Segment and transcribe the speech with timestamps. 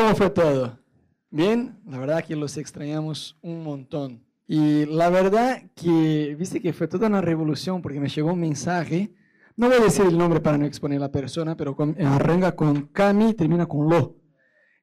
[0.00, 0.78] ¿Cómo fue todo?
[1.30, 4.24] Bien, la verdad que los extrañamos un montón.
[4.46, 9.12] Y la verdad que, viste que fue toda una revolución porque me llegó un mensaje,
[9.56, 12.86] no voy a decir el nombre para no exponer a la persona, pero arranca con
[12.86, 14.16] Cami termina con Lo,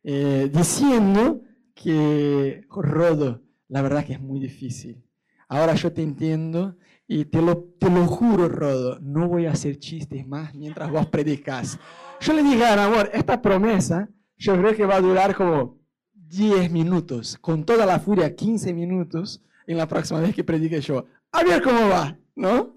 [0.03, 1.41] eh, diciendo
[1.73, 5.03] que, Rodo, la verdad que es muy difícil.
[5.49, 6.77] Ahora yo te entiendo
[7.07, 11.07] y te lo, te lo juro, Rodo, no voy a hacer chistes más mientras vos
[11.07, 11.79] predicas.
[12.21, 15.77] Yo le dije amor, esta promesa yo creo que va a durar como
[16.13, 21.05] 10 minutos, con toda la furia 15 minutos en la próxima vez que predique yo.
[21.31, 22.75] A ver cómo va, ¿no?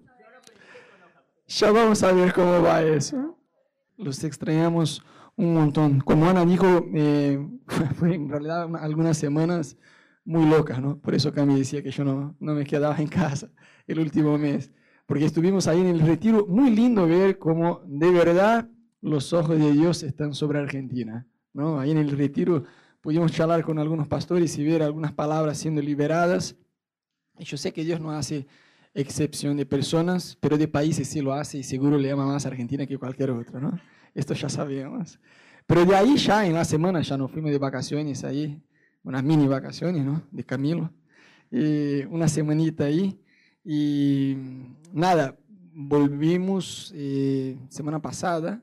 [1.46, 3.36] Ya vamos a ver cómo va eso.
[3.96, 5.02] Los extrañamos
[5.36, 6.00] un montón.
[6.00, 7.44] Como Ana dijo, eh,
[7.96, 9.76] fue en realidad algunas semanas
[10.24, 10.98] muy locas, ¿no?
[10.98, 13.50] Por eso Cami decía que yo no, no me quedaba en casa
[13.86, 14.70] el último mes,
[15.06, 16.46] porque estuvimos ahí en el retiro.
[16.46, 18.68] Muy lindo ver cómo de verdad
[19.00, 21.26] los ojos de Dios están sobre Argentina.
[21.52, 21.80] ¿No?
[21.80, 22.64] Ahí en el retiro
[23.00, 26.56] pudimos charlar con algunos pastores y ver algunas palabras siendo liberadas.
[27.38, 28.46] Y yo sé que Dios no hace
[28.94, 32.48] excepción de personas, pero de países sí lo hace y seguro le ama más a
[32.48, 33.78] Argentina que cualquier otro, ¿no?
[34.14, 35.20] Esto ya sabíamos.
[35.66, 38.60] Pero de ahí ya en la semana ya nos fuimos de vacaciones ahí,
[39.04, 40.22] unas mini vacaciones, ¿no?
[40.30, 40.92] De Camilo.
[41.50, 43.20] Y una semanita ahí.
[43.64, 44.36] Y
[44.92, 45.38] nada,
[45.72, 48.62] volvimos eh, semana pasada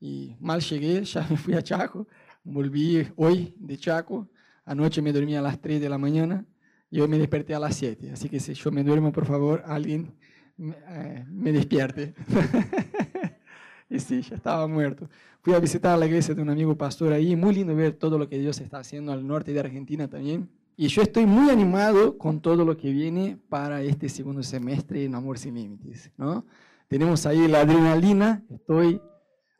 [0.00, 2.06] y mal llegué, ya me fui a Chaco.
[2.44, 4.28] Volví hoy de Chaco,
[4.64, 6.44] anoche me dormí a las 3 de la mañana
[6.90, 8.10] y hoy me desperté a las 7.
[8.10, 10.14] Así que si yo me duermo, por favor, alguien
[10.56, 12.14] me, eh, despierte.
[13.88, 15.08] y sí, ya estaba muerto.
[15.40, 18.28] Fui a visitar la iglesia de un amigo pastor ahí, muy lindo ver todo lo
[18.28, 20.50] que Dios está haciendo al norte de Argentina también.
[20.76, 25.14] Y yo estoy muy animado con todo lo que viene para este segundo semestre en
[25.14, 26.10] Amor Sin Límites.
[26.16, 26.44] ¿no?
[26.88, 29.00] Tenemos ahí la adrenalina, estoy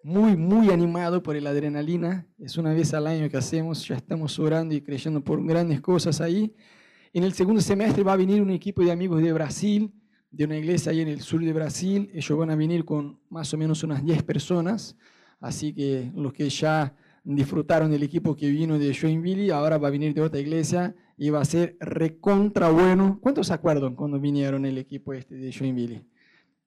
[0.03, 2.27] muy, muy animado por la adrenalina.
[2.39, 6.20] Es una vez al año que hacemos, ya estamos orando y creyendo por grandes cosas
[6.20, 6.55] ahí.
[7.12, 9.92] En el segundo semestre va a venir un equipo de amigos de Brasil,
[10.30, 12.11] de una iglesia ahí en el sur de Brasil.
[12.14, 14.96] Ellos van a venir con más o menos unas 10 personas.
[15.40, 19.92] Así que los que ya disfrutaron del equipo que vino de Joinville, ahora va a
[19.92, 23.19] venir de otra iglesia y va a ser recontra bueno.
[23.20, 26.05] ¿Cuántos se acuerdan cuando vinieron el equipo este de Joinville?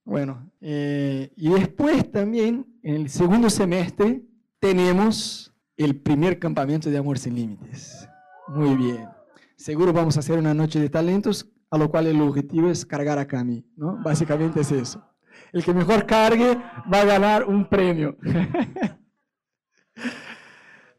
[0.06, 4.22] Bueno, eh, y después también, en el segundo semestre,
[4.60, 8.08] tenemos el primer campamento de Amor Sin Límites.
[8.48, 9.10] Muy bien.
[9.56, 13.18] Seguro vamos a hacer una noche de talentos, a lo cual el objetivo es cargar
[13.18, 13.98] a Cami, ¿no?
[14.04, 15.04] Básicamente es eso.
[15.52, 16.56] El que mejor cargue
[16.94, 18.16] va a ganar un premio.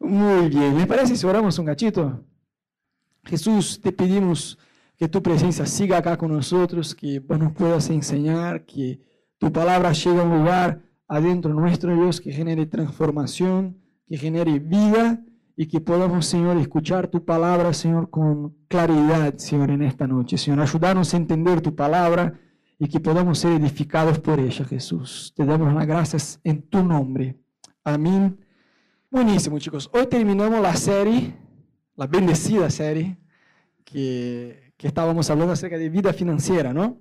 [0.01, 0.77] Muy bien.
[0.77, 2.25] ¿Me parece si oramos un gachito?
[3.25, 4.59] Jesús, te pedimos
[4.97, 9.01] que tu presencia siga acá con nosotros, que vos nos puedas enseñar, que
[9.39, 15.23] tu palabra llegue a un lugar adentro nuestro, Dios, que genere transformación, que genere vida
[15.57, 20.39] y que podamos, Señor, escuchar tu palabra, Señor, con claridad, Señor, en esta noche.
[20.39, 22.39] Señor, ayudarnos a entender tu palabra
[22.79, 25.33] y que podamos ser edificados por ella, Jesús.
[25.37, 27.37] Te damos las gracias en tu nombre.
[27.85, 28.39] Amén.
[29.11, 29.89] Buenísimo, chicos.
[29.93, 31.35] Hoy terminamos la serie,
[31.95, 33.19] la bendecida serie,
[33.85, 37.01] que que estábamos hablando acerca de vida financiera, ¿no?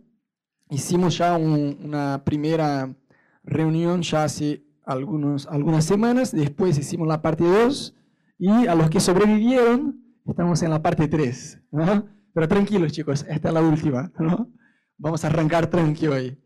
[0.70, 2.96] Hicimos ya una primera
[3.44, 7.96] reunión ya hace algunos, algunas semanas, después hicimos la parte 2
[8.40, 12.08] y a los que sobrevivieron estamos en la parte 3, ¿no?
[12.34, 14.52] Pero tranquilos chicos, esta es la última, ¿no?
[14.98, 16.38] Vamos a arrancar tranquilo hoy.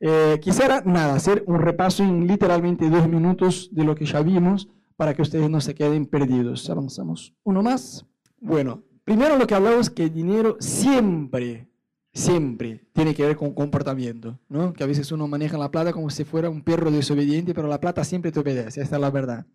[0.00, 4.68] Eh, quisiera, nada, hacer un repaso en literalmente dos minutos de lo que ya vimos
[4.96, 6.68] para que ustedes no se queden perdidos.
[6.70, 7.34] Avanzamos.
[7.44, 8.06] Uno más.
[8.40, 11.66] Bueno, Primero lo que hablamos es que el dinero siempre,
[12.12, 14.74] siempre tiene que ver con comportamiento, ¿no?
[14.74, 17.80] Que a veces uno maneja la plata como si fuera un perro desobediente, pero la
[17.80, 19.46] plata siempre te obedece, esta es la verdad.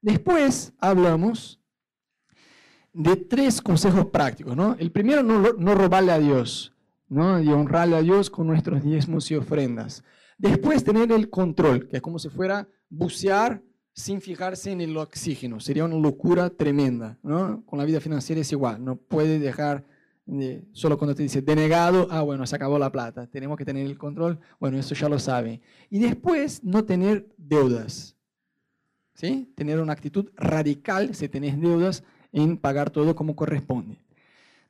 [0.00, 1.60] Después hablamos
[2.92, 4.76] de tres consejos prácticos, ¿no?
[4.78, 6.72] El primero, no, no robarle a Dios,
[7.08, 7.40] ¿no?
[7.42, 10.04] Y honrarle a Dios con nuestros diezmos y ofrendas.
[10.38, 13.60] Después tener el control, que es como si fuera bucear
[13.94, 15.60] sin fijarse en el oxígeno.
[15.60, 17.18] Sería una locura tremenda.
[17.22, 17.64] ¿no?
[17.66, 18.84] Con la vida financiera es igual.
[18.84, 19.84] No puede dejar,
[20.72, 23.26] solo cuando te dice denegado, ah, bueno, se acabó la plata.
[23.26, 24.38] Tenemos que tener el control.
[24.58, 25.60] Bueno, eso ya lo saben.
[25.90, 28.16] Y después no tener deudas.
[29.14, 29.52] ¿Sí?
[29.54, 33.98] Tener una actitud radical si tenés deudas en pagar todo como corresponde.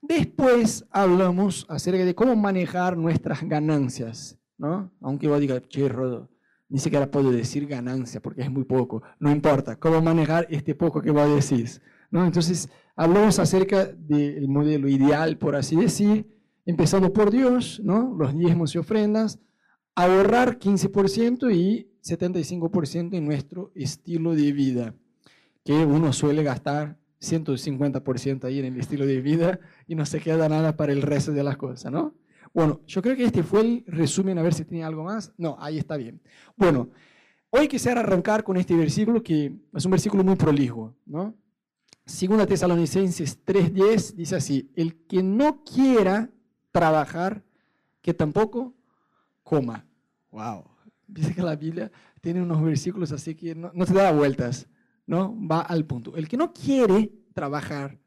[0.03, 4.39] Después hablamos acerca de cómo manejar nuestras ganancias.
[4.57, 4.91] ¿no?
[5.01, 6.29] Aunque vos digas, che, Rodo,
[6.71, 9.03] ni siquiera puedo decir ganancia porque es muy poco.
[9.19, 11.83] No importa, cómo manejar este poco que vos decís.
[12.11, 12.25] ¿no?
[12.25, 16.27] Entonces, hablamos acerca del modelo ideal, por así decir,
[16.65, 18.15] empezando por Dios, ¿no?
[18.17, 19.41] los diezmos y ofrendas,
[19.97, 24.95] ahorrar 15% y 75% en nuestro estilo de vida,
[25.65, 30.49] que uno suele gastar 150% ahí en el estilo de vida y no se queda
[30.49, 32.15] nada para el resto de las cosas, ¿no?
[32.53, 35.33] Bueno, yo creo que este fue el resumen, a ver si tenía algo más.
[35.37, 36.21] No, ahí está bien.
[36.57, 36.91] Bueno,
[37.51, 41.35] hoy quisiera arrancar con este versículo que es un versículo muy prolijo, ¿no?
[42.05, 46.29] Segunda Tesalonicenses 3:10 dice así, el que no quiera
[46.73, 47.45] trabajar,
[48.03, 48.75] que tampoco
[49.45, 49.87] coma.
[50.33, 50.65] Wow.
[51.07, 54.69] Dice que la Biblia tiene unos versículos así que no, no te da vueltas,
[55.07, 55.37] ¿no?
[55.47, 56.17] Va al punto.
[56.17, 57.99] El que no quiere trabajar,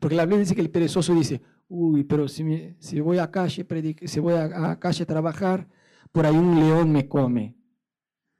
[0.00, 3.66] porque la Biblia dice que el perezoso dice, uy, pero si, si voy a calle,
[4.06, 5.68] si voy a, a, calle a trabajar,
[6.12, 7.56] por ahí un león me come.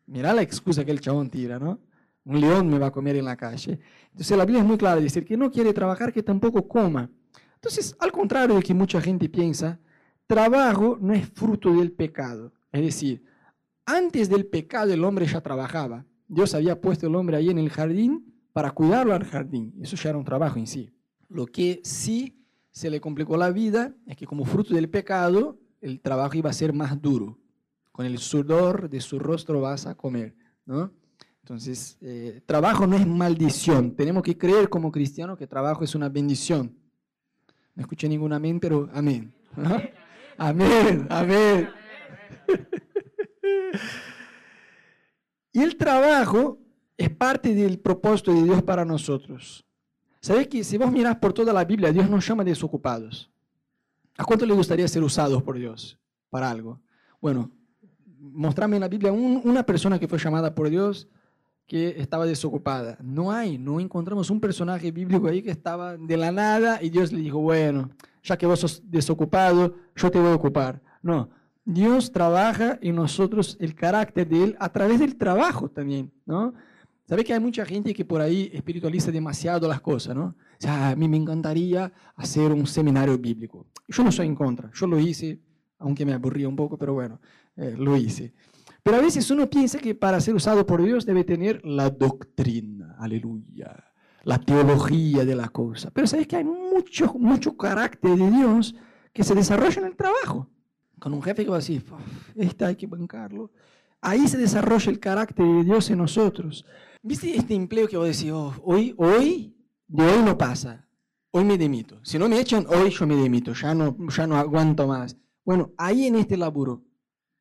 [0.07, 1.81] Mira la excusa que el chabón tira, ¿no?
[2.25, 3.79] Un león me va a comer en la calle.
[4.11, 7.11] Entonces la Biblia es muy clara, dice, el que no quiere trabajar, que tampoco coma.
[7.55, 9.81] Entonces, al contrario de que mucha gente piensa,
[10.27, 12.53] trabajo no es fruto del pecado.
[12.71, 13.25] Es decir,
[13.87, 16.05] antes del pecado el hombre ya trabajaba.
[16.29, 19.75] Dios había puesto al hombre ahí en el jardín para cuidarlo al jardín.
[19.81, 20.91] Eso ya era un trabajo en sí.
[21.29, 22.44] Lo que sí
[22.75, 26.53] se le complicó la vida es que como fruto del pecado, el trabajo iba a
[26.53, 27.39] ser más duro.
[27.93, 30.35] Con el sudor de su rostro vas a comer,
[30.67, 30.93] ¿no?
[31.43, 33.95] Entonces, eh, trabajo no es maldición.
[33.95, 36.77] Tenemos que creer como cristianos que trabajo es una bendición.
[37.77, 39.33] No escuché ningún amén, pero amén.
[40.37, 41.69] Amén, amén.
[45.53, 46.59] y el trabajo
[46.97, 49.64] es parte del propósito de Dios para nosotros.
[50.25, 53.31] ¿Sabes que si vos mirás por toda la Biblia, Dios nos llama desocupados?
[54.17, 55.99] ¿A cuánto le gustaría ser usados por Dios
[56.31, 56.81] para algo?
[57.21, 57.51] Bueno,
[58.19, 61.09] mostrame en la Biblia una persona que fue llamada por Dios
[61.67, 62.97] que estaba desocupada.
[63.03, 67.13] No hay, no encontramos un personaje bíblico ahí que estaba de la nada y Dios
[67.13, 67.91] le dijo, bueno,
[68.23, 70.81] ya que vos sos desocupado, yo te voy a ocupar.
[71.03, 71.29] No,
[71.67, 76.55] Dios trabaja en nosotros el carácter de Él a través del trabajo también, ¿no?
[77.07, 80.25] Sabes que hay mucha gente que por ahí espiritualiza demasiado las cosas, ¿no?
[80.25, 83.67] O sea, a mí me encantaría hacer un seminario bíblico.
[83.89, 85.41] Yo no soy en contra, yo lo hice,
[85.79, 87.21] aunque me aburría un poco, pero bueno,
[87.57, 88.33] eh, lo hice.
[88.83, 92.97] Pero a veces uno piensa que para ser usado por Dios debe tener la doctrina,
[92.99, 95.91] aleluya la teología de la cosa.
[95.91, 98.75] Pero sabes que hay mucho, mucho carácter de Dios
[99.13, 100.49] que se desarrolla en el trabajo.
[100.99, 101.85] Con un jefe que va a decir,
[102.35, 103.51] este hay que bancarlo.
[104.01, 106.65] Ahí se desarrolla el carácter de Dios en nosotros.
[107.07, 109.55] ¿Viste este empleo que vos decís, oh, hoy, hoy,
[109.87, 110.89] de hoy no pasa,
[111.33, 112.03] hoy me demito.
[112.03, 115.15] Si no me echan, hoy yo me demito, ya no, ya no aguanto más.
[115.45, 116.83] Bueno, ahí en este laburo,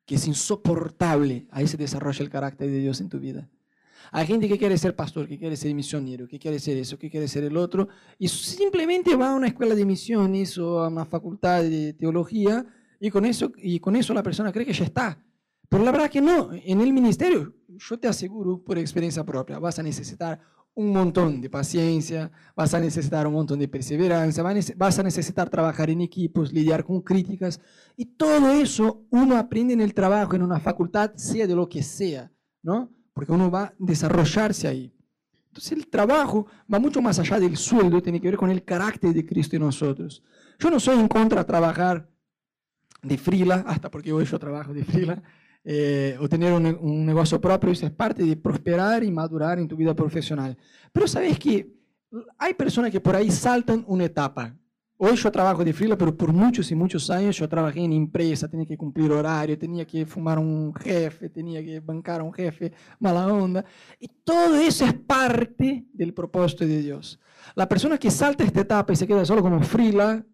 [0.04, 3.48] que es insoportable, ahí se desarrolla el carácter de Dios en tu vida.
[4.12, 7.08] Hay gente que quiere ser pastor, que quiere ser misionero, que quiere ser eso, que
[7.08, 7.88] quiere ser el otro,
[8.18, 12.66] y simplemente va a una escuela de misiones o a una facultad de teología,
[13.00, 15.24] y con eso, y con eso la persona cree que ya está.
[15.70, 19.78] Pero la verdad que no, en el ministerio, yo te aseguro por experiencia propia, vas
[19.78, 20.40] a necesitar
[20.74, 24.42] un montón de paciencia, vas a necesitar un montón de perseverancia,
[24.76, 27.60] vas a necesitar trabajar en equipos, lidiar con críticas,
[27.96, 31.82] y todo eso uno aprende en el trabajo, en una facultad, sea de lo que
[31.82, 32.32] sea,
[32.62, 32.90] ¿no?
[33.14, 34.92] porque uno va a desarrollarse ahí.
[35.48, 39.14] Entonces el trabajo va mucho más allá del sueldo, tiene que ver con el carácter
[39.14, 40.22] de Cristo en nosotros.
[40.58, 42.10] Yo no soy en contra de trabajar
[43.02, 45.22] de frila, hasta porque hoy yo trabajo de frila,
[45.64, 49.66] eh, o tener un, un, negocio propio, eso es parte de prosperar y madurar en
[49.66, 50.56] tu vida profesional.
[50.92, 51.74] Pero sabes que
[52.38, 54.54] hay personas que por ahí saltan una etapa.
[54.96, 58.48] Hoy yo trabajo de fila, pero por muchos y muchos años yo trabajé en empresa,
[58.48, 62.72] tenía que cumplir horario, tenía que fumar un jefe, tenía que bancar a un jefe
[63.00, 63.64] mala onda.
[63.98, 67.18] Y todo eso es parte del propósito de Dios.
[67.56, 70.24] La persona que salta esta etapa y se queda solo como frila,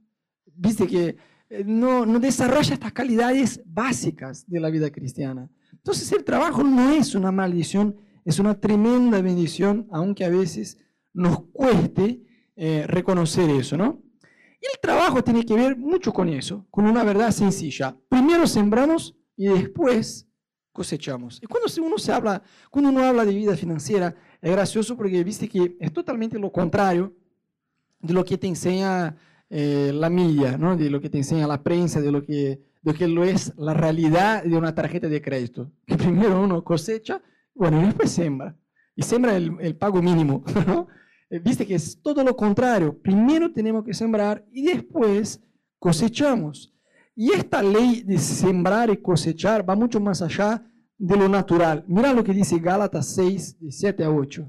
[0.44, 1.16] viste que
[1.64, 5.50] no, no desarrolla estas calidades básicas de la vida cristiana.
[5.72, 10.78] Entonces el trabajo no es una maldición, es una tremenda bendición, aunque a veces
[11.12, 12.22] nos cueste
[12.56, 14.02] eh, reconocer eso, ¿no?
[14.60, 17.96] Y el trabajo tiene que ver mucho con eso, con una verdad sencilla.
[18.08, 20.28] Primero sembramos y después
[20.70, 21.40] cosechamos.
[21.42, 25.48] Y cuando uno, se habla, cuando uno habla de vida financiera, es gracioso porque viste
[25.48, 27.14] que es totalmente lo contrario
[28.00, 29.16] de lo que te enseña
[29.52, 30.76] eh, la media, ¿no?
[30.76, 33.52] de lo que te enseña la prensa, de lo, que, de lo que lo es
[33.56, 35.72] la realidad de una tarjeta de crédito.
[35.86, 37.20] Que primero uno cosecha,
[37.52, 38.56] bueno, y después sembra.
[38.94, 40.86] Y sembra el, pago mínimo, ¿no?
[41.30, 42.96] Eh, viste que es todo lo contrario.
[42.96, 45.42] Primero tenemos que sembrar y después
[45.80, 46.72] cosechamos.
[47.16, 50.64] Y esta ley de sembrar y cosechar va mucho más allá
[50.96, 51.84] de lo natural.
[51.88, 54.48] Mira lo que dice Gálatas 6, de 7 a 8.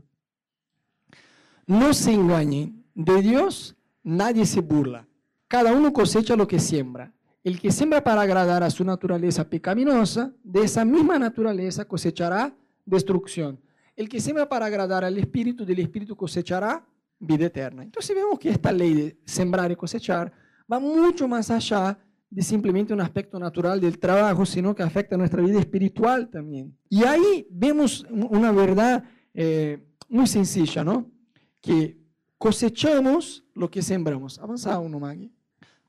[1.65, 5.07] No se engañen, de Dios nadie se burla.
[5.47, 7.13] Cada uno cosecha lo que siembra.
[7.43, 12.55] El que siembra para agradar a su naturaleza pecaminosa, de esa misma naturaleza cosechará
[12.85, 13.59] destrucción.
[13.95, 16.85] El que siembra para agradar al Espíritu, del Espíritu cosechará
[17.19, 17.83] vida eterna.
[17.83, 20.31] Entonces vemos que esta ley de sembrar y cosechar
[20.71, 21.97] va mucho más allá
[22.29, 26.77] de simplemente un aspecto natural del trabajo, sino que afecta a nuestra vida espiritual también.
[26.89, 29.03] Y ahí vemos una verdad
[29.33, 31.11] eh, muy sencilla, ¿no?
[31.59, 32.00] Que
[32.41, 34.39] cosechamos lo que sembramos.
[34.39, 35.31] Avanza uno, Maggie.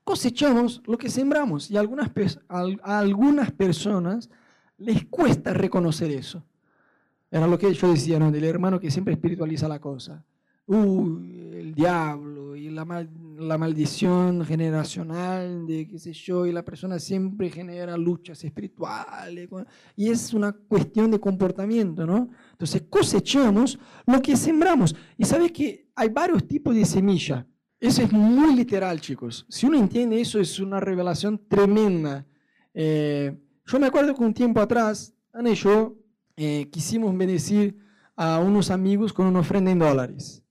[0.03, 1.71] Cosechamos lo que sembramos.
[1.71, 2.11] Y algunas,
[2.47, 4.29] a algunas personas
[4.77, 6.43] les cuesta reconocer eso.
[7.31, 8.31] Era lo que yo decía, ¿no?
[8.31, 10.23] Del hermano que siempre espiritualiza la cosa.
[10.67, 12.85] Uy, el diablo y la,
[13.39, 19.49] la maldición generacional de qué sé yo, y la persona siempre genera luchas espirituales.
[19.95, 22.29] Y es una cuestión de comportamiento, ¿no?
[22.63, 23.77] Entonces cosechamos
[24.07, 24.95] lo que sembramos.
[25.17, 27.45] Y sabes que hay varios tipos de semilla.
[27.77, 29.45] Eso es muy literal, chicos.
[29.49, 32.25] Si uno entiende eso, es una revelación tremenda.
[32.73, 35.97] Eh, yo me acuerdo que un tiempo atrás, Ana y yo
[36.37, 37.77] eh, quisimos bendecir
[38.15, 40.41] a unos amigos con una ofrenda en dólares.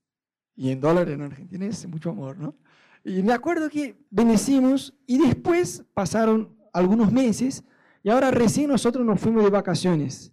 [0.55, 2.55] Y en dólares en Argentina es mucho amor, ¿no?
[3.03, 7.63] Y me acuerdo que bendecimos y después pasaron algunos meses
[8.03, 10.32] y ahora recién nosotros nos fuimos de vacaciones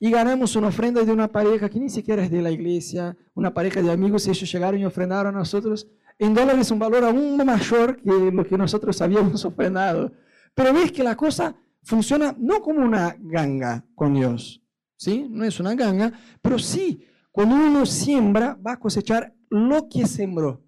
[0.00, 3.52] y ganamos una ofrenda de una pareja que ni siquiera es de la iglesia, una
[3.52, 5.88] pareja de amigos, y ellos llegaron y ofrendaron a nosotros
[6.18, 10.12] en dólares un valor aún mayor que lo que nosotros habíamos ofrendado.
[10.54, 14.62] Pero ves que la cosa funciona no como una ganga con Dios,
[14.96, 15.26] ¿sí?
[15.30, 16.12] No es una ganga,
[16.42, 20.64] pero sí, cuando uno siembra, va a cosechar lo que sembró.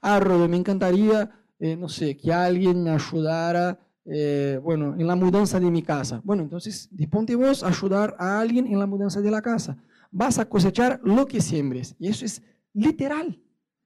[0.00, 5.16] Ah, Rodo, me encantaría, eh, no sé, que alguien me ayudara, eh, bueno, en la
[5.16, 6.20] mudanza de mi casa.
[6.24, 9.76] Bueno, entonces disponte vos a ayudar a alguien en la mudanza de la casa.
[10.10, 11.96] Vas a cosechar lo que siembres.
[11.98, 12.42] Y eso es
[12.72, 13.40] literal,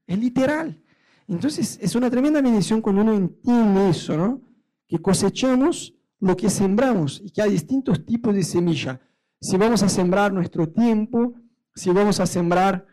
[0.06, 0.82] es literal.
[1.28, 4.40] Entonces es una tremenda bendición cuando uno entiende eso, ¿no?
[4.86, 9.00] Que cosechamos lo que sembramos y que hay distintos tipos de semilla.
[9.40, 11.34] Si vamos a sembrar nuestro tiempo,
[11.74, 12.86] si vamos a sembrar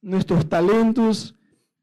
[0.00, 1.34] nuestros talentos,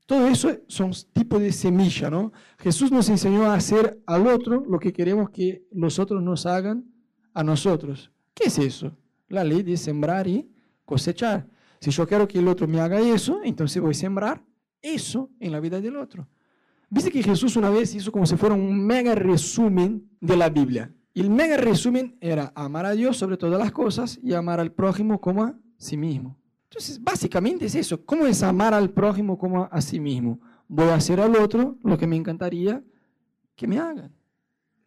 [0.05, 2.33] todo eso son tipos de semilla, ¿no?
[2.60, 6.86] Jesús nos enseñó a hacer al otro lo que queremos que los otros nos hagan
[7.33, 8.12] a nosotros.
[8.33, 8.98] ¿Qué es eso?
[9.29, 10.50] La ley de sembrar y
[10.86, 11.48] cosechar.
[11.79, 14.43] Si yo quiero que el otro me haga eso, entonces voy a sembrar
[14.81, 16.27] eso en la vida del otro.
[16.89, 20.93] Viste que Jesús una vez hizo como si fuera un mega resumen de la Biblia.
[21.15, 25.19] El mega resumen era amar a Dios sobre todas las cosas y amar al prójimo
[25.19, 26.38] como a sí mismo.
[26.74, 28.03] Entonces, básicamente es eso.
[28.03, 30.39] ¿Cómo es amar al prójimo como a sí mismo?
[30.68, 32.84] Voy a hacer al otro lo que me encantaría
[33.56, 34.12] que me hagan.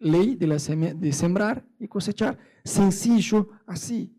[0.01, 2.37] Ley de, la de sembrar y cosechar.
[2.65, 4.13] Sencillo así.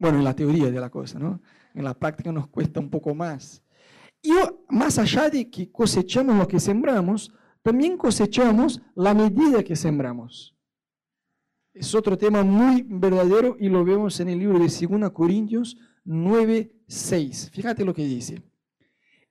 [0.00, 1.40] Bueno, en la teoría de la cosa, ¿no?
[1.74, 3.62] En la práctica nos cuesta un poco más.
[4.20, 4.32] Y
[4.68, 7.32] más allá de que cosechamos lo que sembramos,
[7.62, 10.56] también cosechamos la medida que sembramos.
[11.72, 16.72] Es otro tema muy verdadero y lo vemos en el libro de 2 Corintios 9,
[16.86, 17.50] 6.
[17.50, 18.42] Fíjate lo que dice.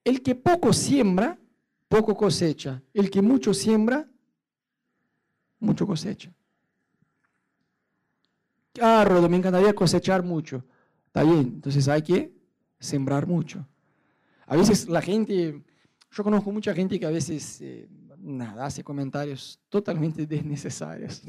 [0.03, 1.39] El que poco siembra,
[1.88, 2.81] poco cosecha.
[2.93, 4.09] El que mucho siembra,
[5.59, 6.33] mucho cosecha.
[8.81, 10.63] Ah, Rodo, me encantaría cosechar mucho.
[11.07, 12.33] Está bien, entonces hay que
[12.79, 13.65] sembrar mucho.
[14.47, 15.63] A veces la gente,
[16.12, 17.88] yo conozco mucha gente que a veces, eh,
[18.19, 21.24] nada, hace comentarios totalmente desnecesarios.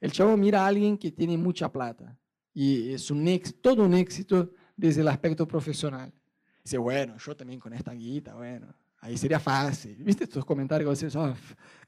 [0.00, 2.18] El chavo mira a alguien que tiene mucha plata
[2.52, 6.12] y es un todo un éxito desde el aspecto profesional.
[6.64, 9.96] Dice, bueno, yo también con esta guita, bueno, ahí sería fácil.
[10.04, 11.34] ¿Viste estos comentarios que dices, oh,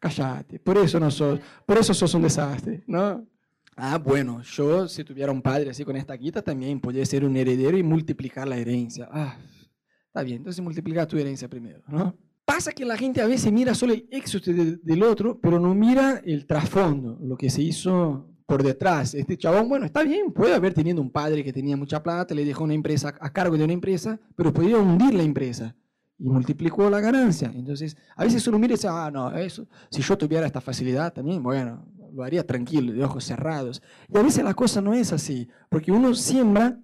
[0.00, 3.26] cállate, por eso no sos, por eso sos un desastre, ¿no?
[3.76, 7.36] Ah, bueno, yo si tuviera un padre así con esta guita también podría ser un
[7.36, 9.08] heredero y multiplicar la herencia.
[9.10, 9.36] Ah,
[10.06, 12.16] está bien, entonces multiplica tu herencia primero, ¿no?
[12.44, 16.20] Pasa que la gente a veces mira solo el éxito del otro, pero no mira
[16.24, 19.14] el trasfondo, lo que se hizo por detrás.
[19.14, 22.44] Este chabón, bueno, está bien, puede haber tenido un padre que tenía mucha plata, le
[22.44, 25.74] dejó una empresa a cargo de una empresa, pero podría hundir la empresa
[26.18, 27.50] y multiplicó la ganancia.
[27.54, 31.12] Entonces, a veces uno mira y dice, ah, no, eso, si yo tuviera esta facilidad
[31.12, 33.82] también, bueno, lo haría tranquilo, de ojos cerrados.
[34.08, 36.78] Y a veces la cosa no es así, porque uno siembra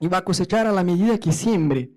[0.00, 1.92] y va a cosechar a la medida que siembre.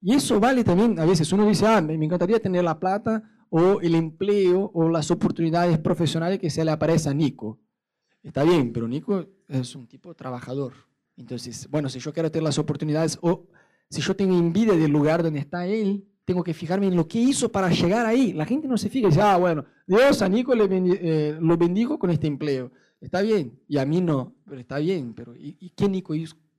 [0.00, 3.80] Y eso vale también, a veces uno dice, ah, me encantaría tener la plata o
[3.80, 7.60] el empleo o las oportunidades profesionales que se le aparece a Nico.
[8.24, 10.72] Está bien, pero Nico es un tipo trabajador.
[11.16, 13.46] Entonces, bueno, si yo quiero tener las oportunidades o
[13.90, 17.18] si yo tengo envidia del lugar donde está él, tengo que fijarme en lo que
[17.18, 18.32] hizo para llegar ahí.
[18.32, 21.58] La gente no se fija y dice, ah, bueno, Dios a Nico le eh, lo
[21.58, 22.72] bendijo con este empleo.
[22.98, 26.14] Está bien, y a mí no, pero está bien, pero ¿y, qué Nico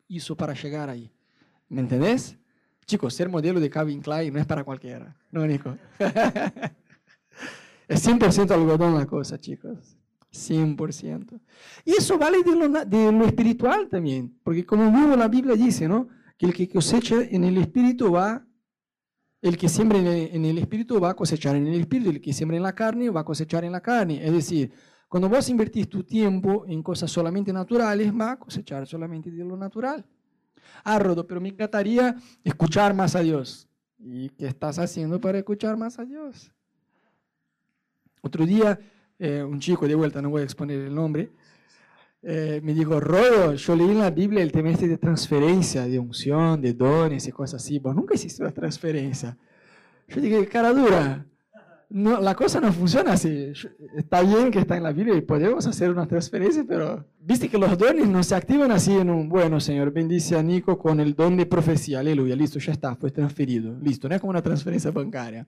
[0.07, 1.11] hizo, para llegar ahí?
[1.67, 2.37] ¿Me entendés?
[2.85, 5.75] Chicos, ser modelo de Calvin Klein no es para cualquiera, ¿no, Nico?
[7.87, 9.97] es 100% algodón la cosa, chicos.
[10.35, 11.39] 100%.
[11.85, 16.07] Y eso vale de lo, espiritual también, porque como mismo la Biblia dice, ¿no?
[16.37, 18.45] Que el que cosecha en el espíritu va
[19.41, 22.57] El que siembra en el, espíritu va a cosechar en el espíritu, el que siembra
[22.57, 24.25] en la carne va a cosechar en la carne.
[24.25, 24.71] Es decir,
[25.07, 29.55] cuando vos invertís tu tiempo en cosas solamente naturales, va a cosechar solamente de lo
[29.55, 30.03] natural.
[30.83, 33.67] Ah, Rodo, pero me encantaría escuchar más a Dios.
[33.97, 36.51] ¿Y qué estás haciendo para escuchar más a Dios?
[38.21, 38.79] Otro día,
[39.19, 41.31] eh, un chico de vuelta, no voy a exponer el nombre,
[42.27, 45.99] eh, me dijo, Rodo, yo leí en la Biblia el tema este de transferencia, de
[45.99, 47.77] unción, de dones y cosas así.
[47.77, 49.37] Vos nunca hiciste una transferencia.
[50.07, 51.23] Yo dije, cara dura,
[51.87, 53.53] no, la cosa no funciona así.
[53.95, 57.59] Está bien que está en la Biblia y podemos hacer una transferencia, pero viste que
[57.59, 61.13] los dones no se activan así en un, bueno, Señor, bendice a Nico con el
[61.13, 64.89] don de profecía, aleluya, listo, ya está, fue transferido, listo, no es como una transferencia
[64.89, 65.47] bancaria.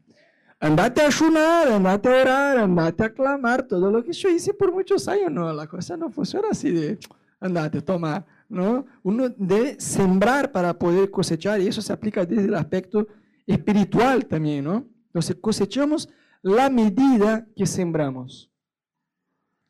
[0.59, 4.71] Andate a ayunar, andate a orar, andate a clamar, todo lo que yo hice por
[4.71, 6.97] muchos años, no, la cosa no funciona así de,
[7.39, 8.85] andate, toma, ¿no?
[9.03, 13.07] Uno debe sembrar para poder cosechar y eso se aplica desde el aspecto
[13.45, 14.87] espiritual también, ¿no?
[15.07, 16.09] Entonces cosechamos
[16.41, 18.49] la medida que sembramos.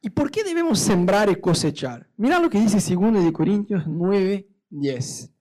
[0.01, 2.07] ¿Y por qué debemos sembrar y cosechar?
[2.15, 5.33] Mira lo que dice 2 Corintios 9, 10.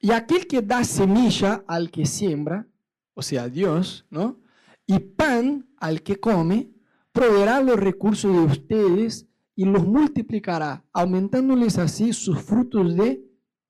[0.00, 2.68] Y aquel que da semilla al que siembra,
[3.14, 4.43] o sea, Dios, ¿no?
[4.86, 6.70] Y pan al que come,
[7.12, 9.26] proveerá los recursos de ustedes
[9.56, 13.24] y los multiplicará, aumentándoles así sus frutos de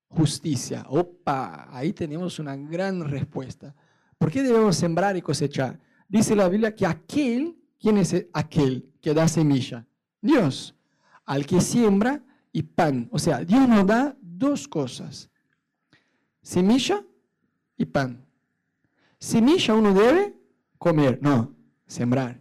[0.08, 0.86] justicia.
[0.88, 3.74] Opa, ahí tenemos una gran respuesta.
[4.18, 5.78] ¿Por qué debemos sembrar y cosechar?
[6.08, 9.86] Dice la Biblia que aquel, ¿quién es aquel que da semilla?
[10.20, 10.74] Dios,
[11.26, 13.08] al que siembra y pan.
[13.12, 15.30] O sea, Dios nos da dos cosas,
[16.40, 17.04] semilla
[17.76, 18.24] y pan.
[19.18, 20.34] Semilla uno debe
[20.78, 21.54] comer, no,
[21.86, 22.40] sembrar.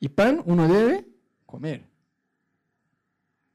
[0.00, 1.06] Y pan uno debe
[1.44, 1.88] comer.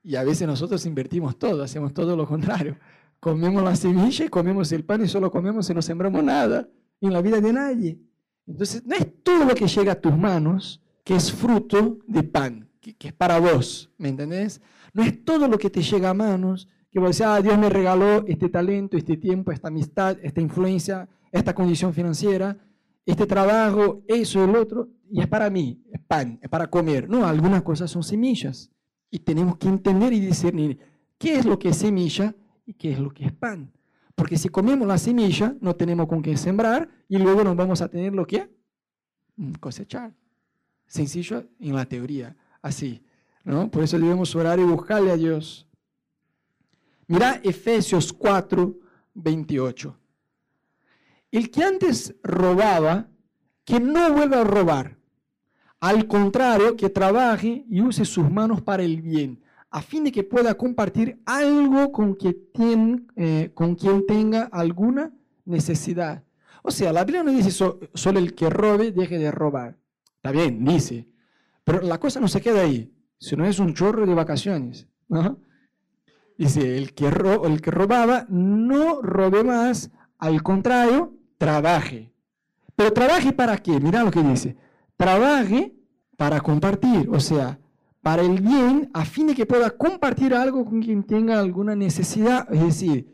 [0.04, 2.78] Y a veces nosotros invertimos todo, hacemos todo lo contrario.
[3.20, 6.68] Comemos la semilla y comemos el pan y solo comemos y no sembramos nada
[7.00, 8.00] en la vida de nadie.
[8.48, 12.70] Entonces, no es todo lo que llega a tus manos que es fruto de pan,
[12.80, 14.62] que, es para vos, ¿me entendés?
[14.94, 17.70] No es todo lo que te llega a manos que vos decís, ah, Dios me
[17.70, 22.58] regaló este talento, este tiempo, esta amistad, esta influencia, esta condición financiera,
[23.06, 27.10] este trabajo, eso, el otro, y es para mí, es pan, es para comer.
[27.10, 28.72] No, algunas cosas son semillas.
[29.10, 30.80] Y tenemos que entender y discernir
[31.18, 32.36] qué es lo que es semilla
[32.66, 33.72] y qué es lo que es pan.
[34.16, 37.90] Porque si comemos la semilla, no tenemos con qué sembrar y luego nos vamos a
[37.90, 38.50] tener lo que
[39.36, 40.14] mm, cosechar.
[40.86, 43.04] Sencillo en la teoría, así.
[43.44, 43.70] ¿no?
[43.72, 45.68] Por eso debemos orar y buscarle a Dios.
[47.08, 48.78] Mira Efesios 4,
[49.14, 50.01] 28.
[51.32, 53.10] El que antes robaba,
[53.64, 54.98] que no vuelva a robar.
[55.80, 60.24] Al contrario, que trabaje y use sus manos para el bien, a fin de que
[60.24, 65.14] pueda compartir algo con quien, eh, con quien tenga alguna
[65.46, 66.24] necesidad.
[66.62, 69.78] O sea, la Biblia no dice solo el que robe deje de robar.
[70.18, 71.08] Está bien, dice.
[71.64, 74.88] Pero la cosa no se queda ahí, Si no es un chorro de vacaciones.
[76.38, 82.14] Dice, el que, el que robaba no robe más, al contrario, trabaje.
[82.76, 83.80] Pero trabaje para qué?
[83.80, 84.56] Mira lo que dice.
[84.96, 85.76] Trabaje
[86.16, 87.60] para compartir, o sea,
[88.04, 92.48] para el bien, a fin de que pueda compartir algo con quien tenga alguna necesidad,
[92.54, 93.08] es decir,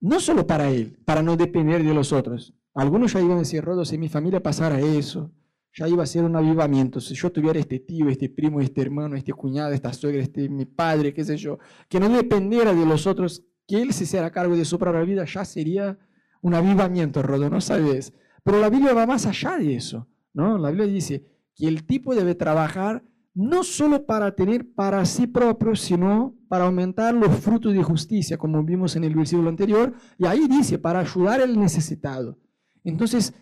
[0.00, 2.54] no solo para él, para no depender de los otros.
[2.72, 5.30] Algunos ya iban a decir, Rodo, si mi familia pasara eso,
[5.74, 6.98] ya iba a ser un avivamiento.
[6.98, 10.64] Si yo tuviera este tío, este primo, este hermano, este cuñado, esta suegra, este mi
[10.64, 11.58] padre, qué sé yo,
[11.90, 15.26] que no dependiera de los otros, que él se hiciera cargo de su propia vida,
[15.26, 15.98] ya sería
[16.46, 18.12] un avivamiento, Rodo, ¿no sabes?
[18.44, 20.56] Pero la Biblia va más allá de eso, ¿no?
[20.58, 21.24] La Biblia dice
[21.56, 23.02] que el tipo debe trabajar
[23.34, 28.62] no solo para tener para sí propio, sino para aumentar los frutos de justicia, como
[28.62, 32.38] vimos en el versículo anterior, y ahí dice, para ayudar al necesitado.
[32.84, 33.34] Entonces,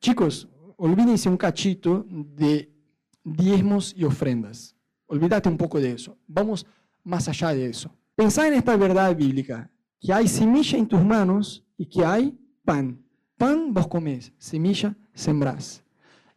[0.00, 2.74] chicos, olvídense un cachito de
[3.22, 4.74] diezmos y ofrendas.
[5.06, 6.16] Olvídate un poco de eso.
[6.26, 6.66] Vamos
[7.04, 7.94] más allá de eso.
[8.16, 13.02] Pensá en esta verdad bíblica, que hay semilla en tus manos y que hay pan.
[13.38, 15.82] Pan vos comés, semilla sembrás.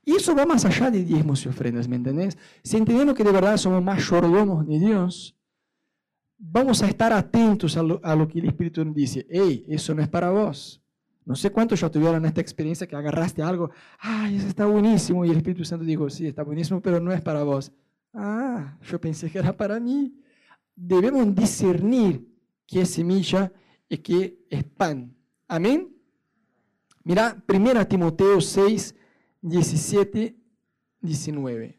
[0.05, 2.37] Y eso va más allá de diezmos y ofrendas, ¿me entendés?
[2.63, 5.35] Si entendemos que de verdad somos más yordomos de Dios,
[6.37, 9.27] vamos a estar atentos a lo, que el Espíritu nos dice.
[9.29, 10.81] Hey, eso no es para vos.
[11.23, 15.29] No sé cuántos ya tuvieron esta experiencia que agarraste algo, ay, eso está buenísimo, y
[15.29, 17.71] el Espíritu Santo dijo, sí, está buenísimo, pero no es para vos.
[18.13, 20.13] Ah, yo pensé que era para mí.
[20.75, 22.27] Debemos discernir
[22.65, 23.51] qué es semilla
[23.87, 25.15] y qué es pan.
[25.51, 25.93] Amén.
[27.03, 28.95] Mira, 1 Timoteo 6,
[29.41, 30.37] 17,
[31.01, 31.77] 19.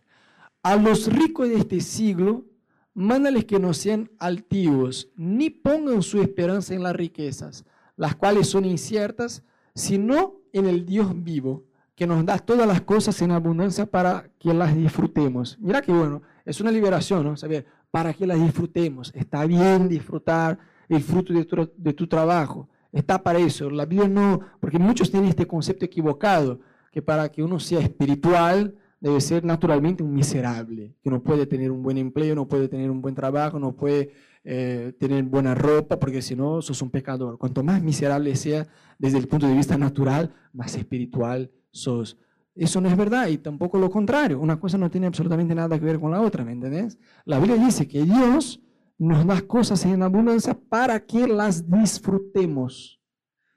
[0.63, 2.45] A los ricos de este siglo,
[2.93, 7.65] mándales que no sean altivos, ni pongan su esperanza en las riquezas,
[7.97, 9.43] las cuales son inciertas,
[9.75, 14.53] sino en el Dios vivo, que nos da todas las cosas en abundancia para que
[14.53, 15.57] las disfrutemos.
[15.59, 17.39] Mira que bueno, es una liberación, ¿no?
[17.39, 19.11] Saber, para que las disfrutemos.
[19.15, 20.59] Está bien disfrutar
[20.91, 22.69] el fruto de tu, de tu trabajo.
[22.93, 23.71] Está para eso.
[23.71, 26.61] La Biblia no, porque muchos tienen este concepto equivocado,
[26.93, 31.73] que para que uno sea espiritual debe ser naturalmente un miserable, que no puede tener
[31.73, 34.13] un buen empleo, no puede tener un buen trabajo, no puede
[34.45, 37.39] eh, tener buena ropa, porque si no, sos un pecador.
[37.39, 42.17] Cuanto más miserable sea desde el punto de vista natural, más espiritual sos.
[42.55, 44.39] Eso no es verdad y tampoco lo contrario.
[44.39, 46.99] Una cosa no tiene absolutamente nada que ver con la otra, ¿me entendés?
[47.25, 48.62] La Biblia dice que Dios
[49.03, 53.01] nos da cosas en abundancia para que las disfrutemos.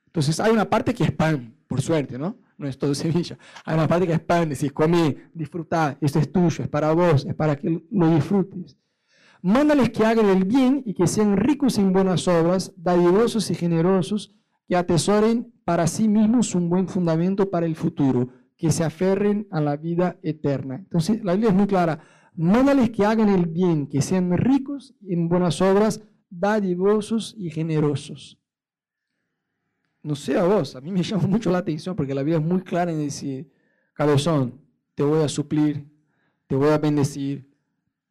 [0.08, 2.38] Entonces hay una parte que es pan, por suerte, ¿no?
[2.58, 3.38] No es todo semilla.
[3.64, 7.26] Hay una parte que es pan, decís, comí, disfrutá, esto es tuyo, es para vos,
[7.26, 8.76] es para que lo disfrutes.
[9.44, 14.34] Mándales que hagan el bien y que sean ricos en buenas obras, dadivosos y generosos,
[14.68, 19.62] que atesoren para sí mismos un buen fundamento para el futuro, que se aferren a
[19.62, 20.78] la vida eterna.
[20.78, 22.00] Entonces, la Biblia es muy clara.
[22.38, 28.38] Mándales que hagan el bien, que sean ricos en buenas obras, dadivosos y generosos.
[30.04, 32.46] No sé a vos, a mí me llama mucho la atención porque la Biblia es
[32.46, 33.50] muy clara en decir,
[33.94, 34.62] cabezón,
[34.94, 35.88] te voy a suplir,
[36.48, 37.50] te voy a bendecir,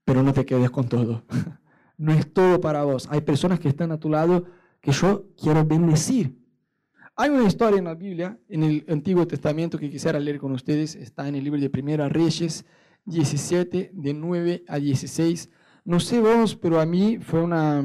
[0.05, 1.25] pero no te quedes con todo.
[1.97, 3.07] No es todo para vos.
[3.09, 4.47] Hay personas que están a tu lado
[4.81, 6.37] que yo quiero bendecir.
[7.15, 10.97] Hay una historia en la Biblia, en el Antiguo Testamento, que quisiera leer con ustedes.
[10.97, 12.67] Está en el libro de Primera Reyes
[13.05, 15.51] 17, de 9 a 16.
[15.85, 17.85] No sé vos, pero a mí fue una,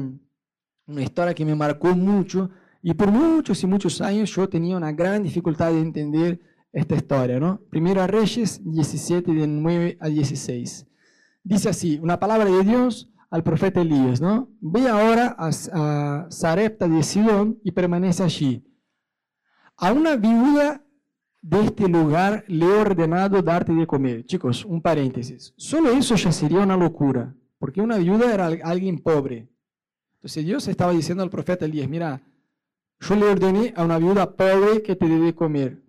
[0.86, 2.50] una historia que me marcó mucho.
[2.82, 6.40] Y por muchos y muchos años yo tenía una gran dificultad de entender
[6.72, 7.38] esta historia.
[7.38, 7.60] ¿no?
[7.70, 10.86] Primera Reyes 17, de 9 a 16.
[11.42, 14.50] Dice así, una palabra de Dios al profeta Elías, ¿no?
[14.60, 18.64] Ve ahora a, a Sarepta de Sidón y permanece allí
[19.80, 20.84] a una viuda
[21.42, 24.24] de este lugar le he ordenado darte de comer.
[24.26, 25.54] Chicos, un paréntesis.
[25.56, 29.48] Solo eso ya sería una locura, porque una viuda era alguien pobre.
[30.16, 32.22] Entonces Dios estaba diciendo al profeta Elías, mira,
[33.00, 35.82] yo le ordené a una viuda pobre que te dé de comer.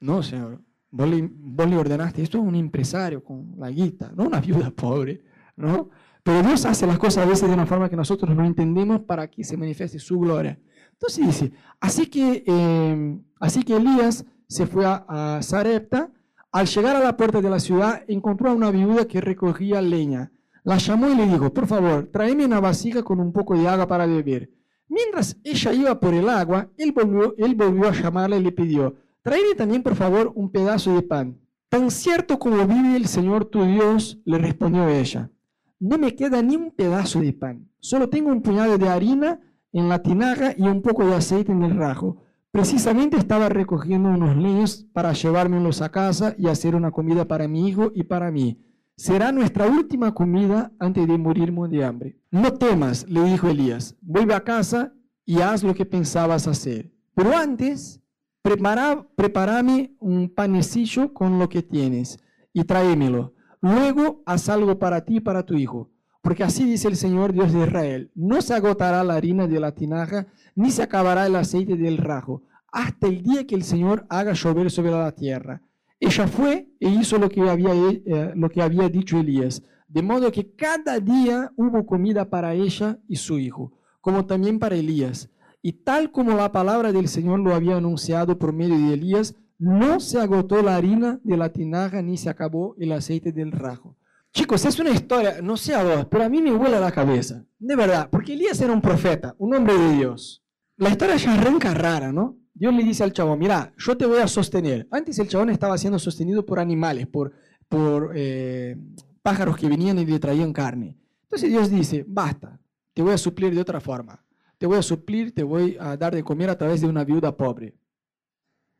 [0.00, 4.70] No, Señor, vos le, ordenaste, esto es un empresario con la guita, no una viuda
[4.70, 5.22] pobre,
[5.56, 5.90] ¿no?
[6.22, 9.28] Pero Dios hace las cosas a veces de una forma que nosotros no entendemos para
[9.28, 10.58] que se manifieste su gloria.
[10.92, 14.24] Entonces dice, así que, em, así que Elías
[14.54, 16.12] se fue a, Sarepta.
[16.52, 20.30] Al llegar a la puerta de la ciudad, encontró a una viuda que recogía leña.
[20.62, 23.88] La llamó y le dijo, por favor, tráeme una vasija con un poco de agua
[23.88, 24.48] para beber.
[24.86, 28.94] Mientras ella iba por el agua, él volvió, él volvió a llamarla y le pidió,
[29.22, 31.36] tráeme también, por favor, un pedazo de pan.
[31.68, 35.32] Tan cierto como vive el Señor tu Dios, le respondió ella,
[35.80, 39.40] no me queda ni un pedazo de pan, solo tengo un puñado de harina
[39.72, 42.23] en la tinaja y un poco de aceite en el rajo.
[42.54, 47.68] Precisamente estaba recogiendo unos leños para llevármelos a casa y hacer una comida para mi
[47.68, 48.60] hijo y para mí.
[48.96, 52.16] Será nuestra última comida antes de morirme de hambre.
[52.30, 54.94] No temas, le dijo Elías, vuelve a casa
[55.26, 56.92] y haz lo que pensabas hacer.
[57.16, 58.00] Pero antes,
[58.40, 62.20] prepara, prepárame un panecillo con lo que tienes
[62.52, 63.34] y tráemelo.
[63.62, 65.90] Luego haz algo para ti y para tu hijo
[66.24, 69.72] porque así dice el Señor Dios de Israel, no se agotará la harina de la
[69.72, 74.32] tinaja, ni se acabará el aceite del rajo, hasta el día que el Señor haga
[74.32, 75.60] llover sobre la tierra.
[76.00, 80.32] Ella fue e hizo lo que había, eh, lo que había dicho Elías, de modo
[80.32, 85.28] que cada día hubo comida para ella y su hijo, como también para Elías.
[85.60, 90.00] Y tal como la palabra del Señor lo había anunciado por medio de Elías, no
[90.00, 93.94] se agotó la harina de la tinaja ni se acabó el aceite del rajo.
[94.34, 97.46] Chicos, es una historia, no sé a vos, pero a mí me vuela la cabeza.
[97.56, 100.42] De verdad, porque Elías era un profeta, un hombre de Dios.
[100.76, 102.36] La historia ya arranca rara, ¿no?
[102.52, 104.88] Dios le dice al chabón, mira, yo te voy a sostener.
[104.90, 107.32] Antes el chabón estaba siendo sostenido por animales, por,
[107.68, 108.76] por eh,
[109.22, 110.98] pájaros que venían y le traían carne.
[111.22, 112.60] Entonces Dios dice, basta,
[112.92, 114.24] te voy a suplir de otra forma.
[114.58, 117.36] Te voy a suplir, te voy a dar de comer a través de una viuda
[117.36, 117.76] pobre.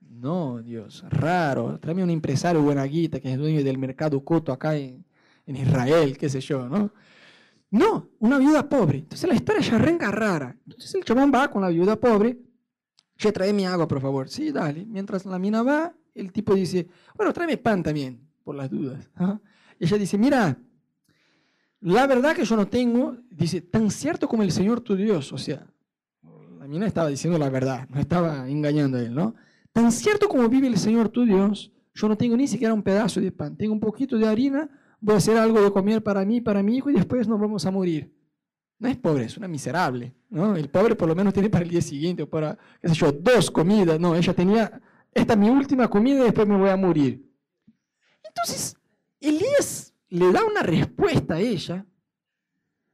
[0.00, 1.78] No, Dios, raro.
[1.78, 5.04] Tráeme un empresario buena guita que es dueño del mercado coto acá en,
[5.46, 6.92] en Israel, qué sé yo, ¿no?
[7.70, 8.98] No, una viuda pobre.
[8.98, 10.56] Entonces la historia ya arranca rara.
[10.64, 12.38] Entonces el chabón va con la viuda pobre,
[13.16, 14.28] che, trae mi agua, por favor.
[14.28, 14.86] Sí, dale.
[14.86, 19.10] Mientras la mina va, el tipo dice, bueno, tráeme pan también, por las dudas.
[19.78, 20.56] Y ella dice, mira,
[21.80, 25.32] la verdad que yo no tengo, dice, tan cierto como el Señor tu Dios.
[25.32, 25.66] O sea,
[26.58, 29.34] la mina estaba diciendo la verdad, no estaba engañando a él, ¿no?
[29.72, 33.20] Tan cierto como vive el Señor tu Dios, yo no tengo ni siquiera un pedazo
[33.20, 33.56] de pan.
[33.56, 34.70] Tengo un poquito de harina
[35.04, 37.66] voy a hacer algo de comer para mí, para mi hijo y después nos vamos
[37.66, 38.10] a morir.
[38.78, 40.14] No es pobre, es una miserable.
[40.30, 40.56] ¿no?
[40.56, 43.12] El pobre por lo menos tiene para el día siguiente o para, qué sé yo,
[43.12, 44.00] dos comidas.
[44.00, 44.80] No, ella tenía
[45.12, 47.24] esta es mi última comida y después me voy a morir.
[48.24, 48.76] Entonces,
[49.20, 51.86] Elías le da una respuesta a ella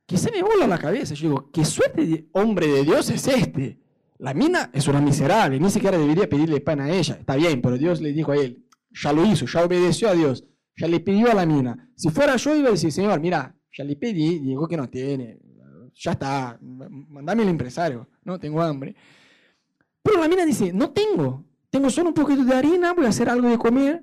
[0.04, 1.14] que se me vola la cabeza.
[1.14, 3.78] Yo digo, ¿qué suerte de hombre de Dios es este?
[4.18, 7.14] La mina es una miserable, ni siquiera debería pedirle pan a ella.
[7.14, 10.44] Está bien, pero Dios le dijo a él, ya lo hizo, ya obedeció a Dios,
[10.80, 11.90] ya le pidió a la mina.
[11.94, 15.38] Si fuera yo, iba a decir, Señor, mira, ya le pedí, digo que no tiene,
[15.94, 18.96] ya está, mandame el empresario, no tengo hambre.
[20.02, 23.28] Pero la mina dice, no tengo, tengo solo un poquito de harina, voy a hacer
[23.28, 24.02] algo de comer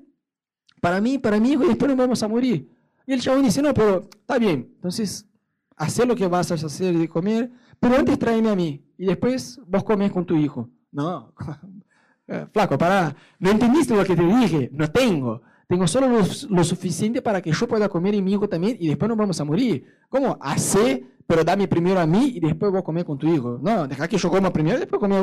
[0.80, 2.70] para mí, para mi hijo, y después nos vamos a morir.
[3.08, 5.28] Y el chabón dice, no, pero está bien, entonces,
[5.76, 9.60] haz lo que vas a hacer de comer, pero antes tráeme a mí, y después
[9.66, 10.70] vos comes con tu hijo.
[10.92, 11.34] No,
[12.54, 15.42] flaco, pará, no entendiste lo que te dije, no tengo.
[15.67, 16.08] Tengo solo
[16.49, 19.39] lo, suficiente para que yo pueda comer y mi hijo también y después nos vamos
[19.41, 19.86] a morir.
[20.08, 20.38] ¿Cómo?
[20.39, 23.60] Hacé, pero dame primero a mí y después vos comer con tu hijo.
[23.62, 25.19] No, deja que yo coma primero y después come.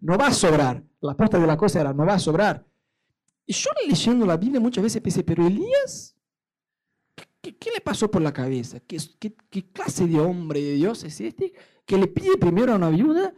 [0.00, 0.82] No va a sobrar.
[1.00, 2.66] La posta de la cosa era, no va a sobrar.
[3.46, 6.16] Y yo leyendo la Biblia muchas veces pensé, pero Elías,
[7.40, 8.80] ¿qué, le pasó por la cabeza?
[8.80, 11.52] ¿Qué, ¿Qué, clase de hombre de Dios es este
[11.86, 13.32] que le pide primero a una viuda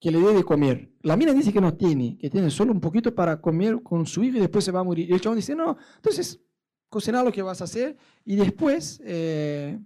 [0.00, 0.92] que le dé de comer?
[1.02, 4.22] La mina dice que no tiene, que tiene solo un poquito para comer con su
[4.22, 5.08] hijo y después se va a morir.
[5.08, 6.40] Y el chabón dice, no, entonces
[6.88, 9.78] cocina lo que vas a hacer y después, eh,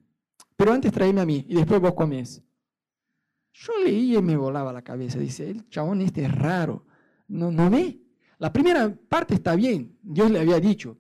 [0.56, 2.42] pero antes tráeme a mí y después vos comes.
[3.52, 5.18] Yo leí y me volaba la cabeza.
[5.18, 6.84] Dice, el chabón este es raro.
[7.28, 8.00] No, no ve.
[8.38, 9.98] La primera parte está bien.
[10.02, 10.96] Dios le había dicho,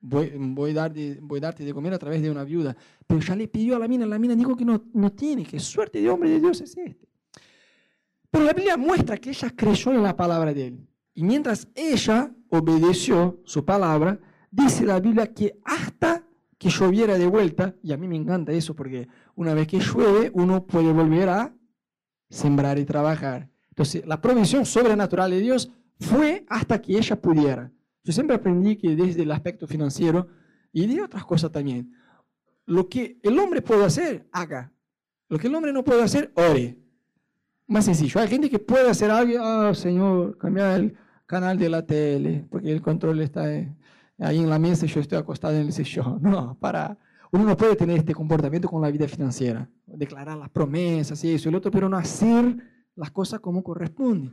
[0.00, 0.88] voy, voy, a
[1.20, 2.76] voy a darte de comer a través de una viuda.
[3.06, 4.04] Pero ya le pidió a la mina.
[4.06, 5.44] La mina dijo que no, no tiene.
[5.44, 7.07] Qué suerte de hombre de Dios es este.
[8.30, 10.88] Pero la Biblia muestra que ella creyó en la palabra de él.
[11.14, 16.24] Y mientras ella obedeció su palabra, dice la Biblia que hasta
[16.58, 20.30] que lloviera de vuelta, y a mí me encanta eso porque una vez que llueve
[20.34, 21.54] uno puede volver a
[22.28, 23.48] sembrar y trabajar.
[23.70, 27.72] Entonces, la provisión sobrenatural de Dios fue hasta que ella pudiera.
[28.02, 30.26] Yo siempre aprendí que desde el aspecto financiero
[30.72, 31.92] y de otras cosas también,
[32.66, 34.72] lo que el hombre puede hacer, haga.
[35.28, 36.78] Lo que el hombre no puede hacer, ore.
[37.68, 38.18] Más sencillo.
[38.20, 42.72] Hay gente que puede hacer algo, ah, señor, cambiar el canal de la tele, porque
[42.72, 46.18] el control está ahí en la mesa y yo estoy acostado en el sillón.
[46.22, 46.96] No, para.
[47.30, 51.48] Uno no puede tener este comportamiento con la vida financiera, declarar las promesas y eso
[51.48, 52.56] y el otro, pero no hacer
[52.96, 54.32] las cosas como corresponde.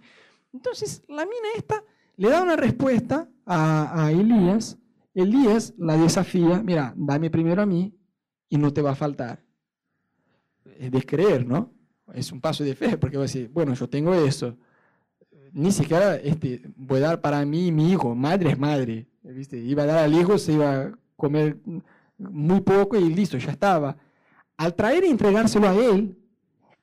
[0.53, 1.83] Entonces, la mina esta
[2.15, 4.77] le da una respuesta a, a Elías.
[5.13, 7.93] Elías la desafía, mira, dame primero a mí
[8.47, 9.43] y no te va a faltar.
[10.79, 11.74] Es de creer, ¿no?
[12.13, 14.55] Es un paso de fe, porque va a decir, bueno, yo tengo eso.
[15.51, 19.07] Ni siquiera este, voy a dar para mí mi hijo, madre es madre.
[19.23, 19.57] ¿viste?
[19.57, 21.57] Iba a dar al hijo, se iba a comer
[22.17, 23.97] muy poco y listo, ya estaba.
[24.57, 26.17] Al traer y entregárselo a él,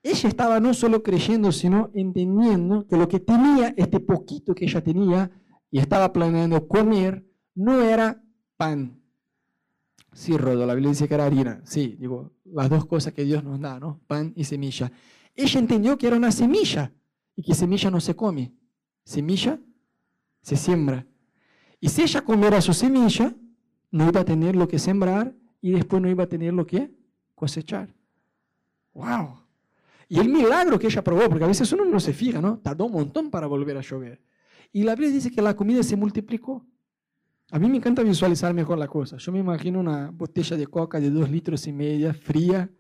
[0.02, 4.82] ella estaba no solo creyendo, sino entendiendo que lo que tenía, este poquito que ella
[4.82, 5.30] tenía
[5.70, 8.22] y estaba planeando comer, no era
[8.56, 9.01] pan.
[10.12, 11.60] Sí, Rodo, la Biblia dice que era harina.
[11.64, 14.00] Sí, digo, las dos cosas que Dios nos da, ¿no?
[14.06, 14.92] Pan y semilla.
[15.34, 16.92] Ella entendió que era una semilla
[17.34, 18.52] y que semilla no se come.
[19.04, 19.58] Semilla
[20.42, 21.06] se siembra.
[21.80, 23.34] Y si ella comiera su semilla,
[23.90, 26.94] no iba a tener lo que sembrar y después no iba a tener lo que
[27.34, 27.94] cosechar.
[28.92, 29.40] ¡Wow!
[30.08, 32.58] Y el milagro que ella probó, porque a veces uno no se fija, ¿no?
[32.58, 34.20] Tardó un montón para volver a llover.
[34.70, 36.66] Y la Biblia dice que la comida se multiplicó.
[37.54, 39.18] A mí me encanta visualizar mejor la cosa.
[39.18, 42.70] Yo me imagino una botella de coca de dos litros y media, fría,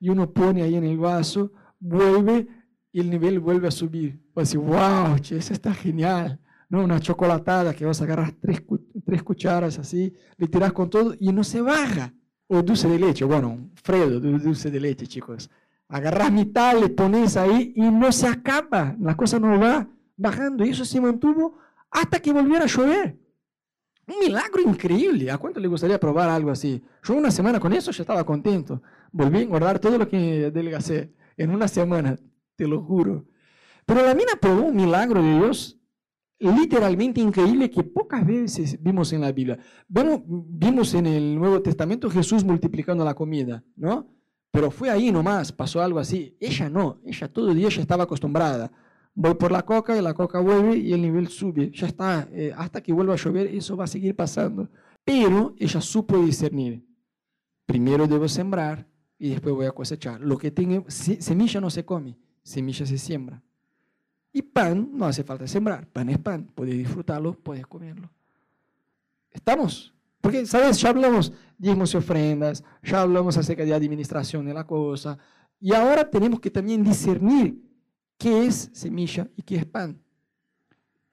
[0.00, 2.48] y uno pone ahí en el vaso, vuelve
[2.90, 4.18] y el nivel vuelve a subir.
[4.32, 6.40] Pues decir, wow, che, eso está genial.
[6.70, 6.82] ¿No?
[6.82, 8.62] Una chocolatada que vas a agarrar tres,
[9.04, 12.14] tres cucharas así, le tiras con todo y no se baja.
[12.46, 15.50] O dulce de leche, bueno, un Fredo dulce de leche, chicos.
[15.86, 18.96] Agarras mitad, le pones ahí y no se acaba.
[18.98, 20.64] La cosa no va bajando.
[20.64, 21.58] Y eso se mantuvo
[21.90, 23.23] hasta que volviera a llover.
[24.06, 25.30] Un milagro increíble.
[25.30, 26.82] ¿A cuánto le gustaría probar algo así?
[27.02, 28.82] Yo una semana con eso ya estaba contento.
[29.12, 32.16] Volví a engordar todo lo que adelgacé en una semana,
[32.56, 33.26] te lo juro.
[33.86, 35.78] Pero la mina probó un milagro de Dios
[36.38, 39.58] literalmente increíble que pocas veces vimos en la Biblia.
[39.88, 44.10] Vimos en el Nuevo Testamento Jesús multiplicando la comida, ¿no?
[44.50, 46.36] Pero fue ahí nomás, pasó algo así.
[46.38, 48.70] Ella no, ella todo el día ya estaba acostumbrada
[49.14, 51.70] voy por la coca y la coca vuelve y el nivel sube.
[51.72, 54.68] Ya está, eh, hasta que vuelva a llover, eso va a seguir pasando.
[55.04, 56.84] Pero ella supo discernir.
[57.66, 58.86] Primero debo sembrar
[59.18, 60.20] y después voy a cosechar.
[60.20, 63.42] Lo que tengo, semilla no se come, semilla se siembra.
[64.32, 68.10] Y pan no hace falta sembrar, pan es pan, puedes disfrutarlo, puedes comerlo.
[69.30, 69.94] ¿Estamos?
[70.20, 70.80] Porque, ¿sabes?
[70.80, 75.18] Ya hablamos diezmos y ofrendas, ya hablamos acerca de administración de la cosa,
[75.60, 77.62] y ahora tenemos que también discernir
[78.18, 80.00] qué es semilla y qué es pan.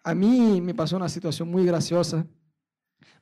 [0.04, 2.26] a mí me pasó una situación muy graciosa.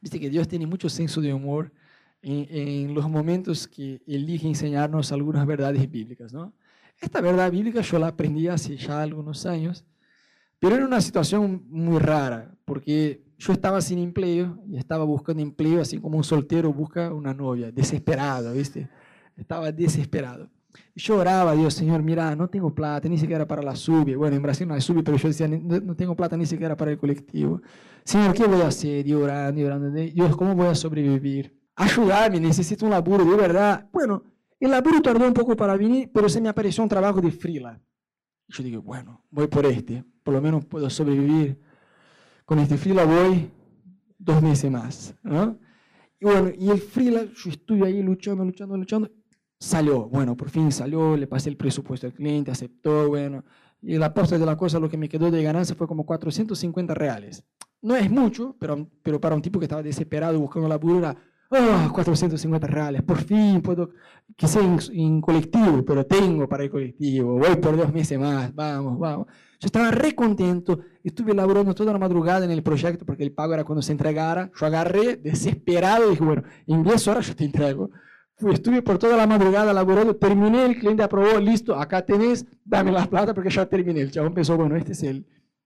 [0.02, 1.74] Viste que Dios tiene mucho senso de humor
[2.22, 6.54] en, los momentos que elige enseñarnos algunas verdades bíblicas, ¿no?
[7.00, 9.86] Esta verdad bíblica yo la aprendí hace ya algunos años,
[10.60, 15.82] pero era una situación muy rara, porque yo estaba sin empleo y estaba buscando empleo,
[15.82, 18.90] así como un soltero busca una novia, desesperado, ¿viste?
[19.38, 20.50] Estaba desesperado.
[20.96, 24.16] Yo oraba Dios, Señor, mira, no tengo plata, ni siquiera para la SUBI.
[24.16, 26.92] Bueno, en Brasil no hay SUBI, pero yo decía, no, tengo plata ni siquiera para
[26.92, 27.62] el colectivo.
[28.04, 29.08] Señor, ¿qué voy a hacer?
[29.08, 29.90] Y orando, y orando.
[29.92, 31.58] Dios, ¿cómo voy a sobrevivir?
[31.76, 33.88] Ayúdame, necesito un laburo, de verdad.
[33.92, 34.24] Bueno,
[34.60, 37.82] el laburo tardó un poco para venir, pero se me apareció un trabajo de freela.
[38.48, 41.60] Y yo digo, bueno, voy por este, por lo menos puedo sobrevivir.
[42.46, 43.50] Con este freela voy
[44.18, 45.58] dos meses más, ¿no?
[46.20, 49.10] Y bueno, y el freela, yo estuve ahí luchando, luchando, luchando,
[49.60, 53.44] salió, bueno, por fin salió, le pasé el presupuesto al cliente, aceptó, bueno,
[53.82, 56.94] y la posta de la cosa, lo que me quedó de ganancia fue como 450
[56.94, 57.44] reales.
[57.82, 61.16] No es mucho, pero, pero para un tipo que estaba desesperado buscando laburo era
[61.50, 63.92] oh, 450 reales, por fin puedo,
[64.36, 69.00] que sea en, colectivo, pero tengo para el colectivo, voy por dos meses más, vamos,
[69.00, 69.28] vamos.
[69.60, 73.54] Yo estaba re contento, estuve laborando toda la madrugada en el proyecto porque el pago
[73.54, 74.50] era cuando se entregara.
[74.58, 77.90] Yo agarré desesperado y dije, bueno, en 10 horas yo te entrego.
[78.42, 83.08] Estuve por toda la madrugada laborando, terminé, el cliente aprobó, listo, acá tenés, dame las
[83.08, 84.02] plata porque ya terminé.
[84.02, 85.26] El chabón pensó, bueno, este es el,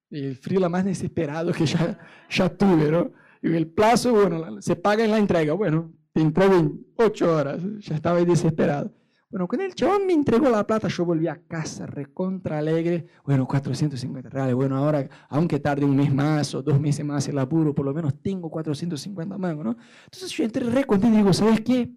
[0.09, 3.11] el frila más desesperado que ya, ya tuve, ¿no?
[3.43, 5.53] Y el plazo, bueno, se paga en la entrega.
[5.53, 7.61] Bueno, te entrego en ocho horas.
[7.79, 8.91] Ya estaba desesperado.
[9.29, 13.07] Bueno, cuando el chabón me entregó la plata, yo volví a casa recontra alegre.
[13.25, 14.55] Bueno, 450 reales.
[14.55, 17.93] Bueno, ahora, aunque tarde un mes más o dos meses más el apuro, por lo
[17.93, 19.75] menos tengo 450 mangos, ¿no?
[20.05, 21.91] Entonces yo entré re contento y digo, ¿sabes qué?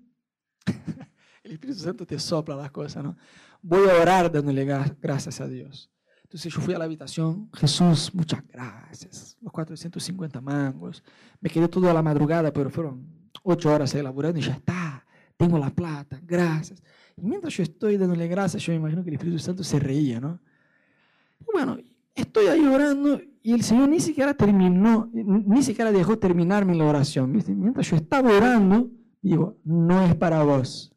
[1.44, 3.16] el Espíritu Santo te sopla las cosas, ¿no?
[3.62, 4.64] Voy a orar dándole
[5.00, 5.90] gracias a Dios.
[6.22, 11.02] Entonces yo fui a la habitación, Jesús, muchas gracias, los 450 mangos.
[11.40, 13.06] Me quedé toda la madrugada, pero fueron
[13.44, 16.82] ocho horas elaborando y ya está, tengo la plata, gracias.
[17.16, 20.20] Y mientras yo estoy dándole gracias, yo me imagino que el Espíritu Santo se reía,
[20.20, 20.40] ¿no?
[21.52, 21.78] Bueno,
[22.14, 27.32] estoy ahí orando y el Señor ni siquiera terminó, ni siquiera dejó terminarme la oración.
[27.32, 28.90] Mientras yo estaba orando,
[29.22, 30.96] digo, no es para vos,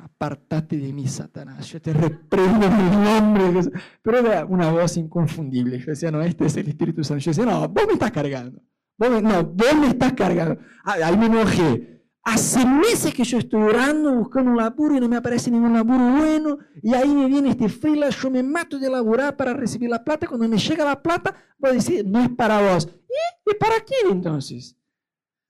[0.00, 5.78] apartate de mí, Satanás, yo te reprendo en el nombre Pero era una voz inconfundible.
[5.78, 7.22] Yo decía, no, este es el Espíritu Santo.
[7.22, 8.62] Yo decía, no, vos me estás cargando.
[8.98, 10.58] no, vos me estás cargando.
[10.84, 11.88] Ah, ahí me enojé.
[12.24, 16.18] Hace meses que yo estoy orando, buscando un laburo y no me aparece ningún laburo
[16.18, 16.58] bueno.
[16.80, 20.28] Y ahí me viene este fila, yo me mato de laburar para recibir la plata.
[20.28, 22.88] Cuando me llega la plata, voy a decir, no es para vos.
[22.88, 24.76] ¿Y, ¿Y para quién entonces?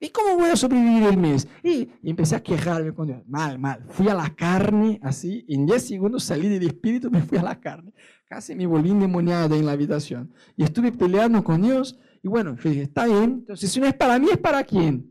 [0.03, 1.47] ¿Y cómo voy a sobrevivir el mes?
[1.63, 3.23] Y, empecé a quejarme con Dios.
[3.29, 3.85] Mal, mal.
[3.89, 5.45] Fui a la carne, así.
[5.47, 7.93] En 10 segundos salí del espíritu, me fui a la carne.
[8.27, 10.35] Casi me volví endemoniado en la habitación.
[10.57, 12.01] Y estuve peleando con Dios.
[12.21, 13.45] Y bueno, yo dije, está bien.
[13.47, 15.09] Entonces, si no es para mí, ¿es para quién?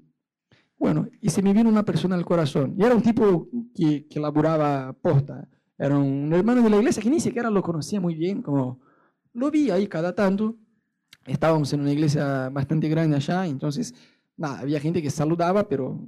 [0.77, 2.75] Bueno, y se me vino una persona al corazón.
[2.77, 5.47] Y era un tipo que, que laburaba posta.
[5.77, 8.41] Era un hermano de la iglesia que ni siquiera lo conocía muy bien.
[8.41, 8.81] Como
[9.31, 10.57] lo vi ahí cada tanto.
[11.25, 13.47] Estábamos en una iglesia bastante grande allá.
[13.47, 13.93] Entonces
[14.41, 15.99] nada, había gente que saludaba, pero,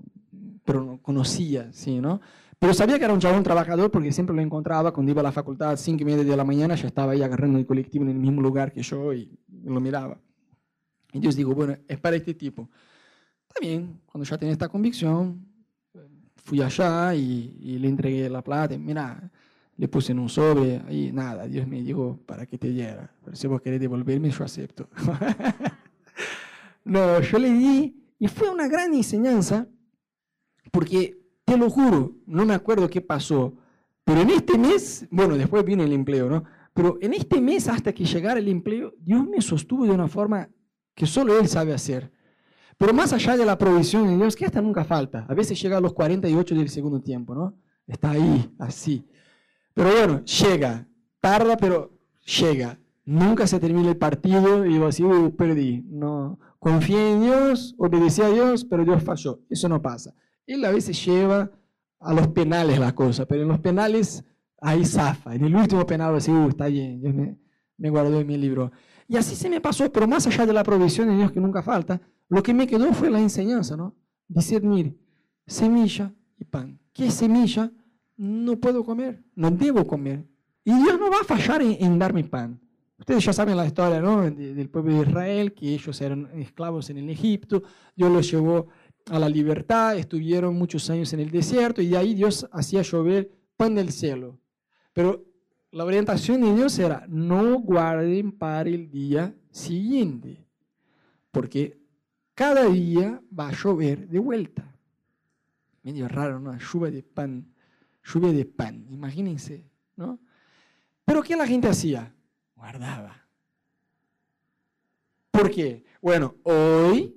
[0.65, 2.19] pero no conocía, ¿sí, no?
[2.59, 5.31] Pero sabía que era un chabón trabajador porque siempre lo encontraba cuando iba a la
[5.31, 8.17] facultad 5 y media de la mañana, ya estaba ahí agarrando el colectivo en el
[8.17, 10.17] mismo lugar que yo y lo miraba.
[11.11, 12.69] Y yo digo, bueno, es para este tipo.
[13.47, 15.45] Está bien, cuando ya tenía esta convicción,
[16.37, 18.77] fui allá y, y le entregué la plata.
[18.77, 19.29] Mira,
[19.75, 23.11] le puse en un sobre, y nada, Dios me dijo para que te diera.
[23.23, 24.87] Pero si vos querés devolverme, yo acepto.
[26.85, 29.67] no, yo le di y fue una gran enseñanza,
[30.71, 33.53] porque te lo juro, no me acuerdo qué pasó,
[34.05, 36.45] pero en este mes, bueno, después viene el empleo, ¿no?
[36.73, 40.47] Pero en este mes, hasta que llegara el empleo, Dios me sostuvo de una forma
[40.95, 42.13] que solo Él sabe hacer.
[42.77, 45.25] Pero más allá de la provisión de Dios, que hasta nunca falta.
[45.27, 47.57] A veces llega a los 48 del segundo tiempo, ¿no?
[47.86, 49.05] Está ahí, así.
[49.73, 50.88] Pero bueno, llega.
[51.19, 51.91] Tarda, pero
[52.39, 52.80] llega.
[53.03, 55.84] Nunca se termina el partido y digo así, uh, perdí.
[55.89, 59.41] No, Confié en Dios, obedecí a Dios, pero Dios falló.
[59.49, 60.16] Eso no pasa.
[60.47, 61.51] Él a veces lleva
[61.99, 64.24] a los penales la cosa, pero en los penales
[64.61, 65.36] ahí zafa.
[65.36, 67.38] En el último penal, así, uh, está bien, Dios me,
[67.78, 68.72] me guardó en mi libro.
[69.09, 71.61] Y así se me pasó, pero más allá de la provisión de Dios que nunca
[71.61, 71.99] falta,
[72.30, 73.97] lo que me quedó fue la enseñanza, ¿no?
[74.30, 74.97] Discernir
[75.45, 76.80] semilla y pan.
[76.93, 77.74] ¿Qué semilla?
[78.16, 80.26] No puedo comer, no debo comer.
[80.64, 82.62] Y Dios no va a fallar en darme pan.
[83.04, 84.32] Ustedes ya saben la historia ¿no?
[84.32, 87.62] del pueblo de Israel, que ellos eran esclavos en el Egipto,
[87.97, 88.70] Dios los llevó
[89.10, 93.30] a la libertad, estuvieron muchos años en el desierto y de ahí Dios hacía llover
[93.58, 94.39] pan del cielo.
[94.93, 95.26] Pero
[95.72, 100.47] la orientación de Dios era, no guarden para el día siguiente,
[101.30, 101.78] porque
[102.34, 104.74] cada día va a llover de vuelta.
[105.82, 106.58] Medio raro, ¿no?
[106.58, 107.54] Lluvia de pan,
[108.01, 110.22] lluvia de pan, imagínense, ¿no?
[111.04, 112.12] Pero ¿qué la gente hacía?
[112.64, 113.28] Guardaba.
[115.32, 115.84] ¿Por qué?
[116.01, 117.14] Bueno, hoy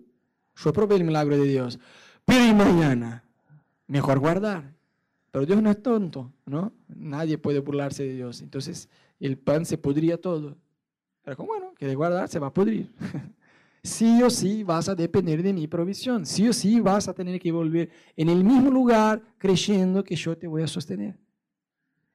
[0.57, 1.78] yo probé el milagro de Dios,
[2.24, 3.22] pero ¿y mañana?
[3.86, 4.74] Mejor guardar.
[5.30, 6.72] Pero Dios no es tonto, ¿no?
[6.88, 8.42] Nadie puede burlarse de Dios.
[8.42, 8.88] Entonces,
[9.20, 10.57] el pan se podría todo.
[11.22, 12.92] Pero como, bueno, que de guardar se va a pudrir.
[13.84, 16.26] sí o sí vas a depender de mi provisión.
[16.26, 20.36] Sí o sí vas a tener que volver en el mismo lugar creyendo que yo
[20.36, 21.16] te voy a sostener.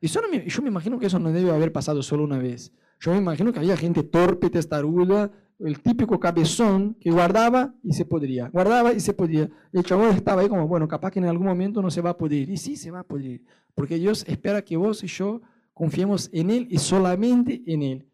[0.01, 2.73] Y yo me imagino que eso no debe haber pasado solo una vez.
[3.01, 8.05] Yo me imagino que había gente torpe, testaruda, el típico cabezón que guardaba y se
[8.05, 9.49] podría, guardaba y se podría.
[9.73, 12.17] El chabón estaba ahí como, bueno, capaz que en algún momento no se va a
[12.17, 12.47] poder.
[12.47, 13.41] Y sí, se va a poder,
[13.73, 15.41] porque Dios espera que vos y yo
[15.73, 18.07] confiemos en Él y solamente en Él.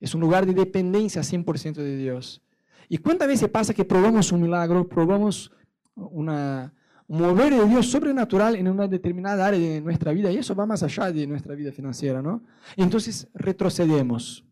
[0.00, 2.42] Es un lugar de dependencia 100% de Dios.
[2.88, 5.52] ¿Y cuántas veces pasa que probamos un milagro, probamos
[5.94, 10.54] una, un mover de Dios sobrenatural en una determinada área de nuestra vida y eso
[10.54, 12.42] va más allá de nuestra vida financiera, ¿no?
[12.76, 14.44] Entonces retrocedemos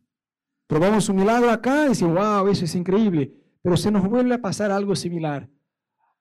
[0.71, 4.41] Probamos un milagro acá y decimos, wow, eso es increíble, pero se nos vuelve a
[4.41, 5.51] pasar algo similar.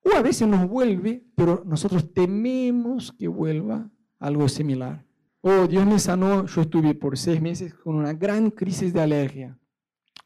[0.04, 5.06] O a veces nos vuelve, pero nosotros tememos que vuelva algo similar.
[5.42, 9.56] Oh, Dios me sanó, yo estuve por seis meses con una gran crisis de alergia,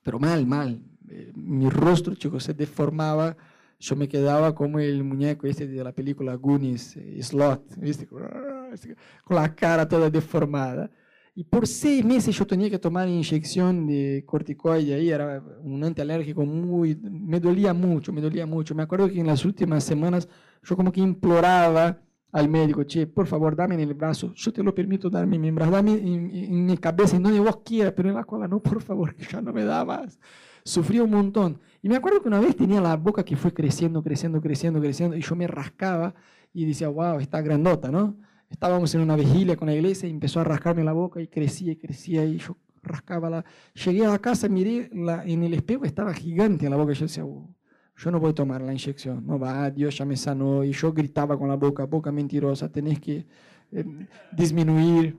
[0.04, 0.82] pero mal, mal.
[1.10, 3.36] Eh, mi rostro, chicos, se deformaba,
[3.84, 8.08] yo me quedaba como el muñeco este de la película Goonies, eh, Slot, ¿viste?
[8.08, 10.90] con la cara toda deformada.
[11.36, 16.46] Y por seis meses yo tenía que tomar inyección de corticoide ahí, era un antialérgico
[16.46, 18.74] muy, me dolía mucho, me dolía mucho.
[18.74, 20.30] Me acuerdo que en las últimas semanas
[20.64, 22.00] yo como que imploraba
[22.32, 25.42] al médico, che, por favor, dame en el brazo, yo te lo permito darme en
[25.42, 28.60] mi brazo, dame en, mi cabeza, en donde vos quieras, pero en la cola no,
[28.62, 30.20] por favor, que ya no me da más.
[30.64, 31.60] Sufrí un montón.
[31.84, 35.18] Y me acuerdo que una vez tenía la boca que fue creciendo, creciendo, creciendo, creciendo,
[35.18, 36.16] y yo me rascaba
[36.54, 38.16] y decía, wow, está grandota, ¿no?
[38.50, 41.74] Estábamos en una vigilia con la iglesia y empezó a rascarme la boca y crecía
[41.74, 43.46] y crecía y yo rascaba la...
[43.74, 46.96] Llegué a la casa, miré la, en el espejo, estaba gigante en la boca y
[46.96, 47.54] yo decía, oh,
[47.98, 50.94] yo no voy a tomar la inyección, no va, Dios ya me sanó y yo
[50.94, 53.28] gritaba con la boca, boca mentirosa, tenés que
[53.74, 53.86] eh,
[54.32, 55.18] disminuir,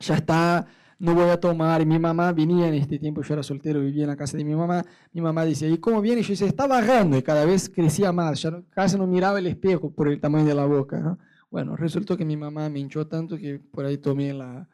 [0.00, 0.66] ya está,
[0.98, 1.84] no voy a tomar.
[1.84, 4.54] Mi mamá venía en este tiempo, yo era soltero, vivía en la casa de mi
[4.54, 4.84] mamá.
[5.12, 6.20] Mi mamá decía, ¿y cómo viene?
[6.20, 8.42] Y yo decía, está bajando y cada vez crecía más.
[8.42, 10.98] Ya casi no miraba el espejo por el tamaño de la boca.
[11.00, 11.18] ¿no?
[11.50, 14.68] Bueno, resultó que mi mamá me hinchó tanto que por ahí tomé la,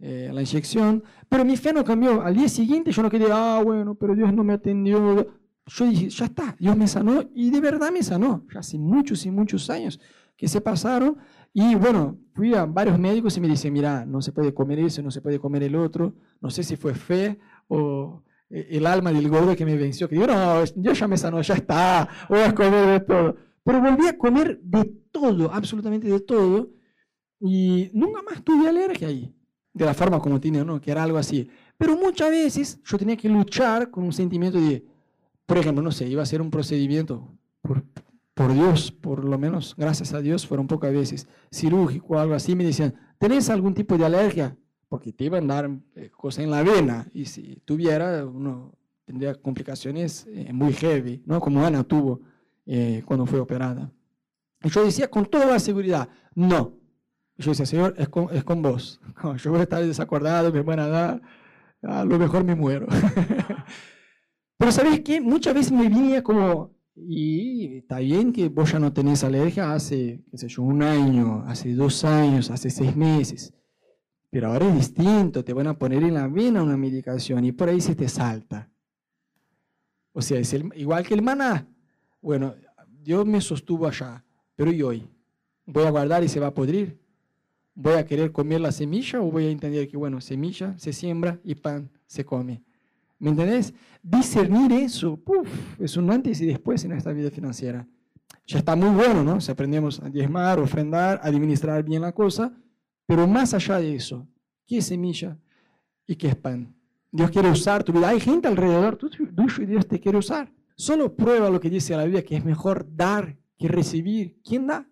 [0.00, 2.22] eh, la inyección, pero mi fe no cambió.
[2.22, 5.26] Al día siguiente yo no quería, ah, bueno, pero Dios no me atendió.
[5.66, 8.44] Yo dije, ya está, Dios me sanó y de verdad me sanó.
[8.52, 10.00] Ya hace muchos y muchos años
[10.36, 11.18] que se pasaron
[11.52, 15.02] y bueno, fui a varios médicos y me dicen, mira, no se puede comer eso,
[15.02, 16.14] no se puede comer el otro.
[16.40, 20.14] No sé si fue fe o eh, el alma del gordo que me venció, que
[20.14, 23.36] dijo, no, Dios ya me sanó, ya está, voy a comer de todo.
[23.64, 26.70] Pero volví a comer de todo, absolutamente de todo,
[27.40, 29.34] y nunca más tuve alergia ahí,
[29.72, 30.80] de la forma como tiene, ¿no?
[30.80, 31.50] Que era algo así.
[31.76, 34.84] Pero muchas veces yo tenía que luchar con un sentimiento de,
[35.44, 37.37] por ejemplo, no sé, iba a hacer un procedimiento,
[38.38, 42.54] por, Dios, por lo menos, gracias a Dios, fueron pocas veces, cirúrgico o algo así,
[42.54, 44.56] me decían, ¿tenés algún tipo de alergia?
[44.88, 49.34] Porque te iban a dar eh, cosas en la vena, y si tuviera, uno tendría
[49.34, 51.40] complicaciones eh, muy heavy, ¿no?
[51.40, 52.20] Como Ana tuvo
[52.64, 53.90] eh, cuando fue operada.
[54.62, 56.74] Y yo decía con toda la seguridad, no.
[57.38, 59.00] yo decía, Señor, es con, es con vos.
[59.42, 61.22] yo voy a estar desacordado, me van a dar,
[61.82, 62.86] a lo mejor me muero.
[64.58, 65.20] Pero ¿sabes qué?
[65.20, 70.24] Muchas veces me venía como, y está bien que vos ya no tenés alergia hace,
[70.30, 73.52] qué sé yo, un año, hace dos años, hace seis meses.
[74.30, 77.68] Pero ahora es distinto, te van a poner en la vena una medicación y por
[77.68, 78.70] ahí se te salta.
[80.12, 81.66] O sea, es igual que el maná.
[82.20, 82.54] Bueno,
[83.00, 84.24] Dios me sostuvo allá,
[84.54, 85.08] pero ¿y hoy?
[85.64, 87.00] ¿Voy a guardar y se va a podrir?
[87.74, 91.40] ¿Voy a querer comer la semilla o voy a entender que, bueno, semilla se siembra
[91.44, 92.64] y pan se come?
[93.18, 93.74] ¿Me entendés?
[94.02, 95.20] Discernir eso,
[95.78, 97.86] es un antes y después en esta vida financiera.
[98.46, 99.40] Ya está muy bueno, ¿no?
[99.40, 102.52] Si aprendemos a diezmar, ofrendar, administrar bien la cosa,
[103.06, 104.26] pero más allá de eso,
[104.66, 105.36] ¿qué es semilla
[106.06, 106.74] y qué es pan?
[107.10, 108.08] Dios quiere usar tu vida.
[108.08, 109.26] Hay gente alrededor tuyo
[109.58, 110.52] y Dios te quiere usar.
[110.76, 114.40] Solo prueba lo que dice la Biblia, que es mejor dar que recibir.
[114.44, 114.88] ¿Quién da?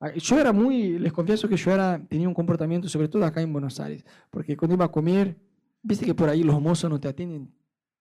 [0.00, 3.40] Ah, yo era muy, les confieso que yo era, tenía un comportamiento, sobre todo acá
[3.40, 5.36] en Buenos Aires, porque cuando iba a comer,
[5.82, 7.52] viste que por ahí los mozos no te atienden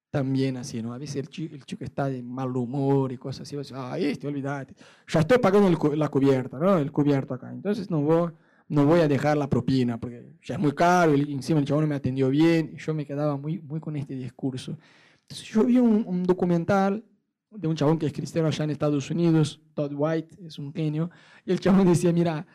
[0.09, 0.93] tan bien así, ¿no?
[0.93, 3.97] A veces el chico, el chico está de mal humor y cosas así, vas ah,
[3.99, 4.73] este, olvídate,
[5.07, 6.77] ya estoy pagando la cubierta, ¿no?
[6.77, 8.31] El cubierto acá, entonces no voy,
[8.69, 11.83] no voy a dejar la propina porque ya es muy caro y encima el chabón
[11.83, 14.77] no me atendió bien y yo me quedaba muy, muy con este discurso.
[15.23, 17.03] Entonces yo vi un, un documental
[17.51, 21.09] de un chabón que es cristiano allá en Estados Unidos, Todd White, es un genio,
[21.45, 22.45] y el chabón decía, mira,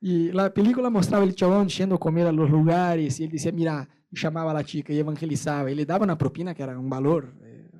[0.00, 3.52] y la película mostraba el chabón yendo a comer a los lugares y él decía,
[3.52, 6.78] mira, y llamaba a la chica y evangelizaba y le daba una propina que era
[6.78, 7.70] un valor eh,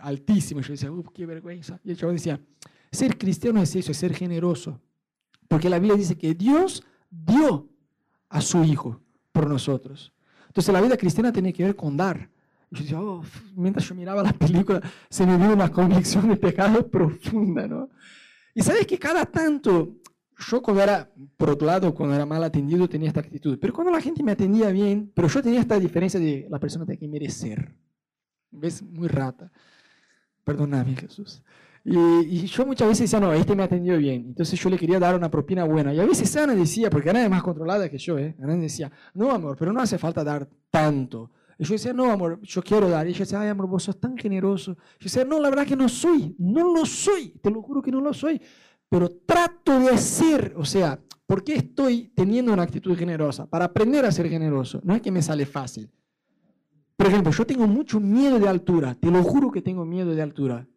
[0.00, 0.60] altísimo.
[0.60, 1.80] Y yo decía, uff, qué vergüenza.
[1.84, 2.40] Y el chabón decía,
[2.92, 4.80] ser cristiano es eso, es ser generoso.
[5.48, 7.68] Porque la Biblia dice que Dios dio
[8.28, 9.00] a su Hijo
[9.32, 10.12] por nosotros.
[10.46, 12.28] Entonces la vida cristiana tiene que ver con dar.
[12.70, 13.22] Yo decía, oh,
[13.56, 17.90] mientras yo miraba la película, se me vino una convicción de pecado profunda, ¿no?
[18.54, 19.96] Y sabes que cada tanto,
[20.48, 23.58] yo cuando era, por otro lado, cuando era mal atendido, tenía esta actitud.
[23.60, 26.84] Pero cuando la gente me atendía bien, pero yo tenía esta diferencia de la persona
[26.84, 27.74] tiene que merecer.
[28.50, 28.82] ¿Ves?
[28.82, 29.50] Muy rata.
[30.44, 31.42] Perdóname, Jesús.
[31.84, 34.26] Y, y, yo muchas veces decía, no, este me atendió bien.
[34.28, 35.94] Entonces yo le quería dar una propina buena.
[35.94, 38.34] Y a veces Ana decía, porque Ana es más controlada que yo, ¿eh?
[38.42, 41.30] Ana decía, no, amor, pero no hace falta dar tanto.
[41.58, 43.06] Y yo decía, no, amor, yo quiero dar.
[43.06, 44.72] Y ella decía, ay, amor, vos sos tan generoso.
[44.72, 47.90] Yo decía, no, la verdad que no soy, no lo soy, te lo juro que
[47.90, 48.40] no lo soy.
[48.90, 53.46] Pero trato de ser, o sea, ¿por qué estoy teniendo una actitud generosa?
[53.46, 54.80] Para aprender a ser generoso.
[54.84, 55.88] No es que me sale fácil.
[56.96, 60.20] Por ejemplo, yo tengo mucho miedo de altura, te lo juro que tengo miedo de
[60.20, 60.68] altura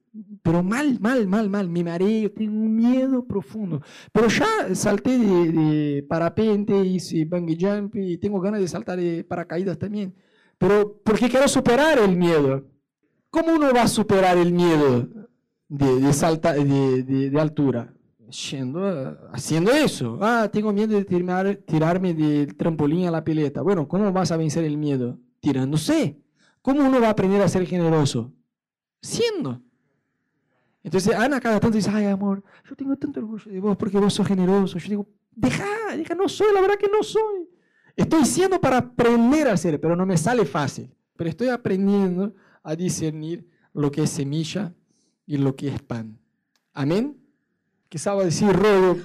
[0.43, 3.81] pero mal, mal, mal, mal, me mareo, tengo un miedo profundo.
[4.11, 9.23] Pero ya salté de, de parapente, hice bungee jump y tengo ganas de saltar de
[9.23, 10.13] paracaídas también.
[10.57, 12.65] Pero porque quiero superar el miedo.
[13.31, 15.09] ¿Cómo uno va a superar el miedo
[15.67, 17.91] de, de, salta, de, de altura?
[18.33, 20.17] Yendo, haciendo eso.
[20.19, 23.61] Ah, tengo miedo de tirar, tirarme del trampolín a la pileta.
[23.61, 25.19] Bueno, ¿cómo vas a vencer el miedo?
[25.39, 26.19] Tirándose.
[26.63, 28.33] ¿Cómo uno va a aprender a ser generoso?
[29.01, 29.61] Siendo.
[30.81, 34.13] Entonces Ana cada tanto dice, ay amor, yo tengo tanto orgullo de vos porque vos
[34.13, 34.79] sos generoso.
[34.79, 37.47] Yo digo, deja, deja, no soy, la verdad que no soy.
[37.95, 40.91] Estoy siendo para aprender a hacer, pero no me sale fácil.
[41.15, 44.73] Pero estoy aprendiendo a discernir lo que es semilla
[45.27, 46.17] y lo que es pan.
[46.73, 47.22] Amén.
[47.93, 48.97] Quizá decir, Rodo,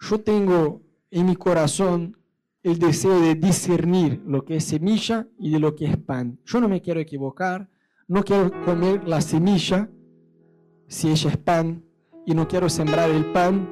[0.00, 0.80] yo tengo
[1.10, 2.16] en mi corazón
[2.62, 6.40] el deseo de discernir lo que es semilla y de lo que es pan.
[6.46, 7.68] Yo no me quiero equivocar,
[8.06, 9.90] no quiero comer la semilla
[10.86, 11.84] si ella es pan
[12.24, 13.68] y no quiero sembrar el pan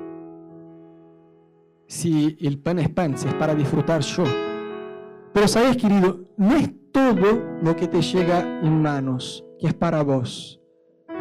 [1.87, 4.25] si el pan es pan, si es para disfrutar yo.
[5.33, 10.03] Pero sabes, querido, no es todo lo que te llega en manos, que es para
[10.03, 10.61] vos.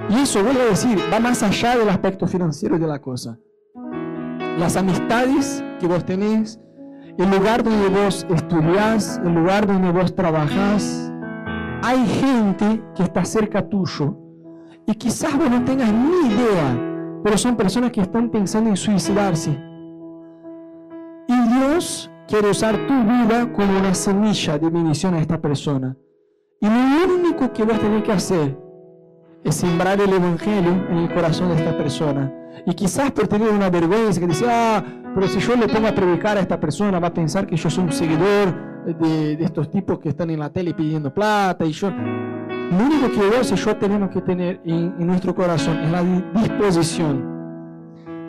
[0.10, 3.40] Y eso, voy a decir, va más allá del aspecto financiero de la cosa.
[4.60, 6.60] Las amistades que vos tenés,
[7.18, 11.12] el lugar donde vos estudiás, el lugar donde vos trabajás,
[11.82, 14.18] hay gente que está cerca tuyo
[14.86, 19.52] y quizás vos no tengas ni idea, pero son personas que están pensando en suicidarse.
[21.28, 25.98] Y Dios quiere usar tu vida como una semilla de bendición a esta persona.
[26.62, 28.65] Y lo único que vas a que hacer
[29.46, 32.34] es sembrar el Evangelio en el corazón de esta persona.
[32.66, 34.84] Y quizás por tener una vergüenza que dice, ah,
[35.14, 37.70] pero si yo le pongo a predicar a esta persona, va a pensar que yo
[37.70, 41.72] soy un seguidor de, de estos tipos que están en la tele pidiendo plata y
[41.72, 41.92] yo...
[41.92, 46.02] Lo único que vos y yo tenemos que tener en, en nuestro corazón es la
[46.42, 47.36] disposición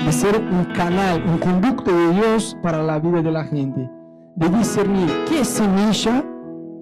[0.05, 3.91] de ser un canal, un conducto de Dios para la vida de la gente,
[4.35, 6.23] de discernir qué es semilla,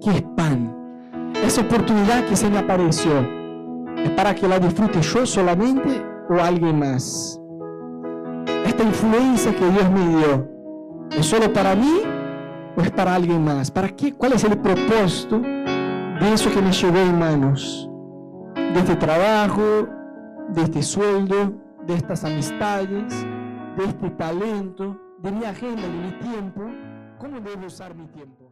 [0.03, 0.75] qué es pan.
[1.45, 3.44] Esa oportunidad que se me apareció
[4.09, 7.39] para que la disfrute yo solamente o alguien más.
[8.65, 10.49] Esta influencia que Dios me dio,
[11.11, 12.01] ¿es solo para mí
[12.75, 13.71] o es para alguien más?
[13.71, 14.13] ¿Para qué?
[14.13, 15.41] ¿Cuál es el propósito?
[16.19, 17.89] de eso que me llevó en manos,
[18.55, 19.87] de este trabajo,
[20.49, 21.53] de este sueldo,
[21.85, 23.25] de estas amistades,
[23.77, 26.61] de este talento, de mi agenda, de mi tiempo,
[27.19, 28.44] ¿cómo debo usar mi tiempo?